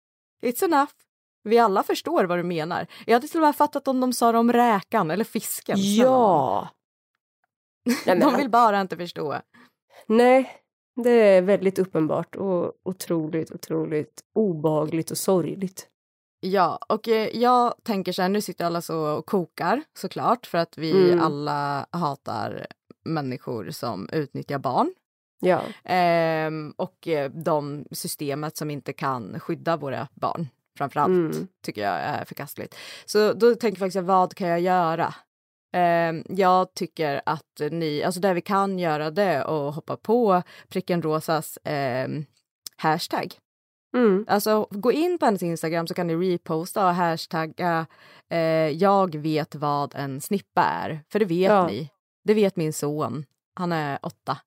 It's 0.46 0.64
enough. 0.64 0.92
Vi 1.48 1.58
alla 1.58 1.82
förstår 1.82 2.24
vad 2.24 2.38
du 2.38 2.42
menar. 2.42 2.86
Jag 3.06 3.14
hade 3.14 3.28
till 3.28 3.40
och 3.40 3.46
med 3.46 3.56
fattat 3.56 3.88
om 3.88 4.00
de 4.00 4.12
sa 4.12 4.32
det 4.32 4.38
om 4.38 4.52
räkan 4.52 5.10
eller 5.10 5.24
fisken. 5.24 5.76
Ja. 5.96 6.68
De 8.04 8.36
vill 8.36 8.50
bara 8.50 8.80
inte 8.80 8.96
förstå. 8.96 9.40
nej, 10.06 10.50
det 10.96 11.10
är 11.10 11.42
väldigt 11.42 11.78
uppenbart 11.78 12.36
och 12.36 12.72
otroligt, 12.82 13.50
otroligt 13.52 14.20
obehagligt 14.34 15.10
och 15.10 15.18
sorgligt. 15.18 15.88
Ja, 16.40 16.78
och 16.88 17.08
eh, 17.08 17.28
jag 17.36 17.74
tänker 17.82 18.12
så 18.12 18.22
här, 18.22 18.28
nu 18.28 18.40
sitter 18.40 18.64
alla 18.64 18.80
så 18.80 19.06
och 19.06 19.26
kokar 19.26 19.82
såklart 19.98 20.46
för 20.46 20.58
att 20.58 20.78
vi 20.78 21.12
Mm. 21.12 21.20
alla 21.24 21.86
hatar 21.90 22.66
människor 23.04 23.70
som 23.70 24.08
utnyttjar 24.12 24.58
barn. 24.58 24.94
Ja. 25.40 25.62
Ehm, 25.84 26.74
och 26.76 27.08
eh, 27.08 27.30
de 27.30 27.84
systemet 27.90 28.56
som 28.56 28.70
inte 28.70 28.92
kan 28.92 29.40
skydda 29.40 29.76
våra 29.76 30.08
barn 30.14 30.48
framförallt 30.78 31.08
Mm. 31.08 31.48
tycker 31.64 31.82
jag 31.82 31.94
är 32.00 32.24
förkastligt. 32.24 32.74
Så 33.04 33.32
då 33.32 33.54
tänker 33.54 33.82
jag 33.82 33.86
faktiskt, 33.86 34.04
vad 34.06 34.34
kan 34.34 34.48
jag 34.48 34.60
göra? 34.60 35.14
Ehm, 35.74 36.22
jag 36.28 36.74
tycker 36.74 37.20
att 37.26 37.60
ni, 37.70 38.02
alltså 38.02 38.20
det 38.20 38.34
vi 38.34 38.40
kan 38.40 38.78
göra 38.78 39.10
det 39.10 39.44
att 39.44 39.74
hoppa 39.74 39.96
på 39.96 40.42
pricken 40.68 41.02
rosas 41.02 41.58
ehm, 41.64 42.24
hashtag. 42.76 43.34
Mm. 43.96 44.24
Alltså 44.28 44.66
gå 44.70 44.92
in 44.92 45.18
på 45.18 45.24
hennes 45.26 45.42
Instagram 45.42 45.86
så 45.86 45.94
kan 45.94 46.06
ni 46.06 46.16
reposta 46.16 46.86
och 46.88 46.94
hashtagga 46.94 47.86
eh, 48.30 48.38
jag 48.68 49.14
vet 49.14 49.54
vad 49.54 49.94
en 49.94 50.20
snippa 50.20 50.62
är. 50.62 51.00
För 51.12 51.18
det 51.18 51.24
vet 51.24 51.50
Ja. 51.50 51.66
ni. 51.66 51.90
Det 52.24 52.34
vet 52.34 52.56
min 52.56 52.72
son. 52.72 53.24
Han 53.54 53.72
är 53.72 53.98
åtta. 54.02 54.38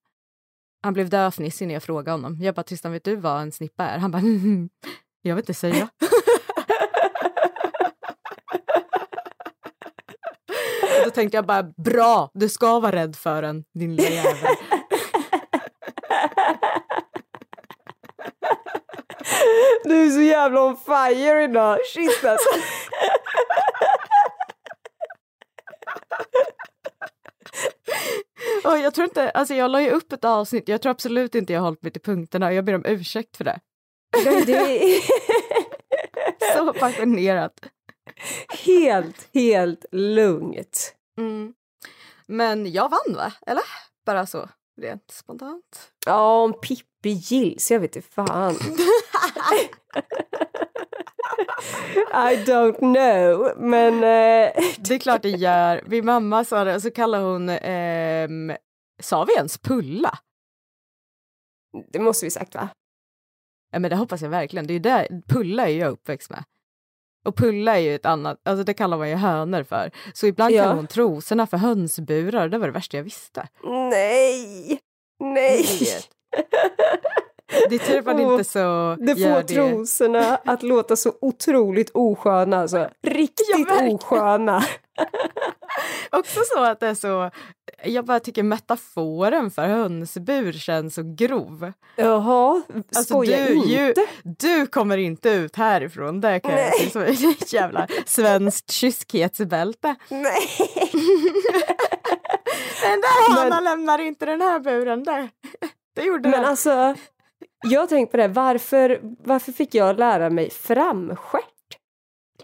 Han 0.83 0.93
blev 0.93 1.09
döfnissig 1.09 1.67
när 1.67 1.73
jag 1.73 1.83
frågade 1.83 2.11
honom. 2.11 2.41
Jag 2.41 2.55
bara, 2.55 2.63
Tristan 2.63 2.91
vet 2.91 3.03
du 3.03 3.15
vad 3.15 3.41
en 3.41 3.51
snippa 3.51 3.85
är? 3.85 3.97
Han 3.97 4.11
bara, 4.11 4.21
"Mhm, 4.21 4.69
jag 5.21 5.35
vet 5.35 5.43
inte 5.43 5.53
säga. 5.53 5.89
tänkte 11.17 11.38
jag 11.38 11.45
bara, 11.45 11.63
bra, 11.63 12.30
du 12.34 12.49
ska 12.49 12.80
vara 12.80 12.91
rädd 12.91 13.15
för 13.15 13.43
en, 13.43 13.63
din 13.80 13.95
lilla 13.95 14.10
jävel. 14.10 14.56
Du 19.84 20.06
är 20.06 20.10
så 20.10 20.21
jävla 20.21 20.62
on 20.63 20.77
fire 20.77 21.43
idag. 21.43 21.77
Shit 21.93 22.25
alltså. 22.25 22.49
Och 28.63 28.77
jag 28.77 28.93
tror 28.93 29.06
inte, 29.08 29.30
alltså 29.30 29.53
jag 29.53 29.71
la 29.71 29.82
ju 29.82 29.89
upp 29.89 30.13
ett 30.13 30.25
avsnitt, 30.25 30.67
jag 30.69 30.82
tror 30.82 30.91
absolut 30.91 31.36
inte 31.36 31.53
jag 31.53 31.60
har 31.60 31.65
hållit 31.65 31.84
mig 31.84 31.91
till 31.91 32.01
punkterna 32.01 32.47
och 32.47 32.53
jag 32.53 32.65
ber 32.65 32.75
om 32.75 32.86
ursäkt 32.86 33.38
för 33.38 33.43
det- 33.43 33.60
Så 36.56 36.73
passionerat. 36.73 37.53
helt, 38.65 39.30
helt 39.34 39.86
lugnt. 39.91 40.93
Mm. 41.17 41.53
Men 42.27 42.71
jag 42.71 42.89
vann 42.89 43.15
va? 43.15 43.34
Eller? 43.47 43.63
Bara 44.06 44.25
så, 44.25 44.49
rent 44.82 45.12
spontant. 45.12 45.91
Ja, 46.06 46.43
om 46.43 46.53
Pippi 46.53 47.10
gills, 47.10 47.71
jag 47.71 47.80
vet 47.80 47.95
inte 47.95 48.10
fan. 48.10 48.56
I 52.13 52.36
don't 52.45 52.77
know, 52.77 53.53
men... 53.58 53.93
Eh... 53.93 54.54
Det 54.79 54.96
är 54.96 55.00
klart 55.00 55.21
det 55.21 55.29
gör. 55.29 55.83
Min 55.87 56.06
mamma 56.06 56.46
sa 56.46 56.63
det, 56.63 56.75
och 56.75 56.81
så 56.81 56.91
kallar 56.91 57.21
hon... 57.21 57.50
Eh, 57.50 58.58
sa 59.02 59.25
vi 59.25 59.33
ens 59.33 59.58
pulla? 59.58 60.19
Det 61.91 62.00
måste 62.00 62.25
vi 62.25 62.31
sagt 62.31 62.56
va? 62.56 62.69
Ja 63.71 63.79
men 63.79 63.89
det 63.89 63.96
hoppas 63.96 64.21
jag 64.21 64.29
verkligen. 64.29 64.67
Det 64.67 64.73
är 64.73 64.79
där, 64.79 65.21
pulla 65.27 65.67
är 65.67 65.77
jag 65.77 65.91
uppväxt 65.91 66.29
med. 66.29 66.44
Och 67.25 67.35
pulla 67.35 67.75
är 67.75 67.79
ju 67.79 67.95
ett 67.95 68.05
annat, 68.05 68.37
alltså 68.45 68.63
det 68.63 68.73
kallar 68.73 68.97
man 68.97 69.09
ju 69.09 69.15
hönor 69.15 69.63
för. 69.63 69.91
Så 70.13 70.27
ibland 70.27 70.51
Ja. 70.53 70.63
kallar 70.63 70.75
hon 70.75 70.87
trosorna 70.87 71.47
för 71.47 71.57
hönsburar, 71.57 72.49
det 72.49 72.57
var 72.57 72.67
det 72.67 72.73
värsta 72.73 72.97
jag 72.97 73.03
visste. 73.03 73.47
Nej! 73.63 74.79
Nej! 75.19 75.65
Det 77.69 77.75
är 77.75 77.79
tur 77.79 78.01
man 78.01 78.19
inte 78.19 78.43
så 78.43 78.95
Det 78.99 79.15
får 79.15 79.41
det. 79.41 79.43
trosorna 79.43 80.35
att 80.45 80.63
låta 80.63 80.95
så 80.95 81.13
otroligt 81.21 81.89
osköna 81.93 82.57
alltså. 82.57 82.89
Riktigt 83.07 83.71
osköna. 83.91 84.63
Också 86.11 86.39
så 86.55 86.63
att 86.63 86.79
det 86.79 86.87
är 86.87 86.93
så, 86.95 87.31
jag 87.84 88.06
bara 88.06 88.19
tycker 88.19 88.44
metaforen 88.44 89.52
för 89.52 89.67
hönsbur 89.67 90.52
känns 90.54 90.96
så 90.96 91.02
grov. 91.15 91.71
Jaha, 91.96 92.62
Alltså 92.96 93.04
skoja 93.04 93.46
du, 93.48 93.54
inte. 93.54 93.69
ju, 93.69 93.94
du 94.23 94.67
kommer 94.67 94.98
inte 94.98 95.30
ut 95.30 95.56
härifrån, 95.56 96.21
det 96.21 96.40
kan 96.40 96.52
jag 96.52 96.73
säga 96.75 96.90
som 96.90 97.02
ett 97.02 97.54
jävla 97.54 97.88
svenskt 98.06 98.71
kyskhetsbälte. 98.71 99.96
Nej. 100.10 100.48
Den 102.82 103.02
där 103.02 103.36
hanen 103.36 103.63
lämnar 103.63 104.00
inte 104.00 104.25
den 104.25 104.42
här 104.42 104.60
buren, 104.60 105.04
där. 105.04 105.30
det 105.96 106.02
gjorde 106.04 106.30
Men 106.30 106.40
den. 106.42 106.46
alltså, 106.50 106.96
jag 107.69 107.80
har 107.80 107.88
tänkt 107.88 108.12
på 108.12 108.17
det, 108.17 108.28
varför, 108.28 109.00
varför 109.23 109.52
fick 109.52 109.75
jag 109.75 110.00
lära 110.00 110.30
mig 110.30 110.50
framstjärt? 110.50 111.44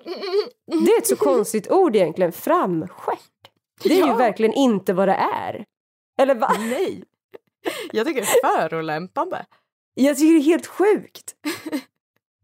Det 0.85 0.91
är 0.91 0.97
ett 0.97 1.07
så 1.07 1.15
konstigt 1.15 1.71
ord 1.71 1.95
egentligen, 1.95 2.31
framstjärt. 2.31 3.19
Det 3.83 3.89
är 3.89 3.95
ju 3.95 4.07
Ja. 4.07 4.15
verkligen 4.17 4.53
inte 4.53 4.93
vad 4.93 5.07
det 5.07 5.13
är. 5.15 5.65
Eller 6.21 6.35
va? 6.35 6.55
Nej. 6.59 7.03
Jag 7.91 8.07
tycker 8.07 8.21
det 8.21 8.27
är 8.27 8.59
förolämpande. 8.69 9.45
Jag 9.93 10.17
tycker 10.17 10.33
det 10.33 10.39
är 10.39 10.43
helt 10.43 10.67
sjukt. 10.67 11.35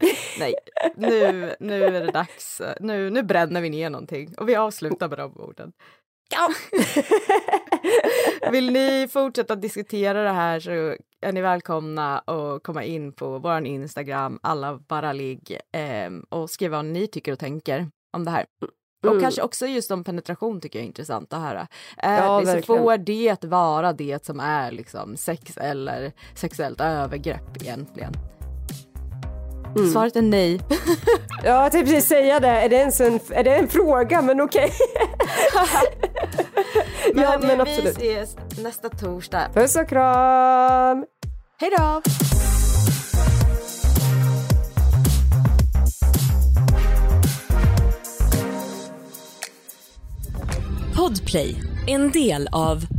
Nej, 0.39 0.55
nu, 0.95 1.55
nu 1.59 1.83
är 1.83 1.91
det 1.91 2.11
dags. 2.11 2.61
Nu, 2.79 3.09
nu 3.09 3.23
bränner 3.23 3.61
vi 3.61 3.69
ner 3.69 3.89
någonting 3.89 4.33
och 4.37 4.49
vi 4.49 4.55
avslutar 4.55 5.09
med 5.09 5.17
de 5.17 5.37
orden. 5.37 5.71
Ja. 6.31 6.49
Vill 8.51 8.71
ni 8.71 9.07
fortsätta 9.11 9.55
diskutera 9.55 10.23
det 10.23 10.29
här 10.29 10.59
så 10.59 10.71
är 11.21 11.31
ni 11.31 11.41
välkomna 11.41 12.19
att 12.19 12.63
komma 12.63 12.83
in 12.83 13.13
på 13.13 13.39
vår 13.39 13.65
Instagram, 13.65 14.39
alla 14.43 14.77
bara 14.77 15.13
ligg, 15.13 15.59
ehm, 15.73 16.25
och 16.29 16.49
skriva 16.49 16.77
vad 16.77 16.85
ni 16.85 17.07
tycker 17.07 17.31
och 17.31 17.39
tänker 17.39 17.87
om 18.17 18.25
det 18.25 18.31
här. 18.31 18.45
Och 19.03 19.09
Mm. 19.09 19.21
kanske 19.21 19.41
också 19.41 19.67
just 19.67 19.91
om 19.91 20.03
penetration 20.03 20.61
tycker 20.61 20.79
jag 20.79 20.83
är 20.83 20.87
intressant 20.87 21.33
att 21.33 21.41
höra. 21.41 21.67
Är 21.97 22.23
Ja, 22.23 22.39
det, 22.39 22.45
så 22.45 22.51
verkligen. 22.53 22.83
får 22.83 22.97
det 22.97 23.43
vara 23.47 23.93
det 23.93 24.25
som 24.25 24.39
är 24.39 24.71
liksom 24.71 25.17
sex 25.17 25.57
eller 25.57 26.11
sexuellt 26.35 26.81
övergrepp 26.81 27.61
egentligen? 27.61 28.13
Mm. 29.75 29.91
Svaret 29.91 30.15
är 30.15 30.21
nej. 30.21 30.59
Ja, 31.43 31.63
jag 31.63 31.71
tänkte 31.71 31.91
precis 31.91 32.09
säga 32.09 32.39
det. 32.39 32.47
Är 32.47 32.69
det 32.69 32.75
ens 32.75 33.01
en, 33.01 33.19
är 33.29 33.43
det 33.43 33.55
en 33.55 33.67
fråga? 33.67 34.21
Men 34.21 34.41
okej. 34.41 34.71
Men, 37.13 37.23
ja, 37.23 37.37
men 37.41 37.47
vi 37.55 37.61
absolut. 37.61 37.97
ses 37.97 38.35
nästa 38.63 38.89
torsdag. 38.89 39.47
Puss 39.53 39.75
och 39.75 39.89
kram! 39.89 41.05
Hej 41.59 41.71
då! 41.77 42.01
Podplay, 51.09 51.55
en 51.87 52.11
del 52.11 52.47
av 52.51 52.98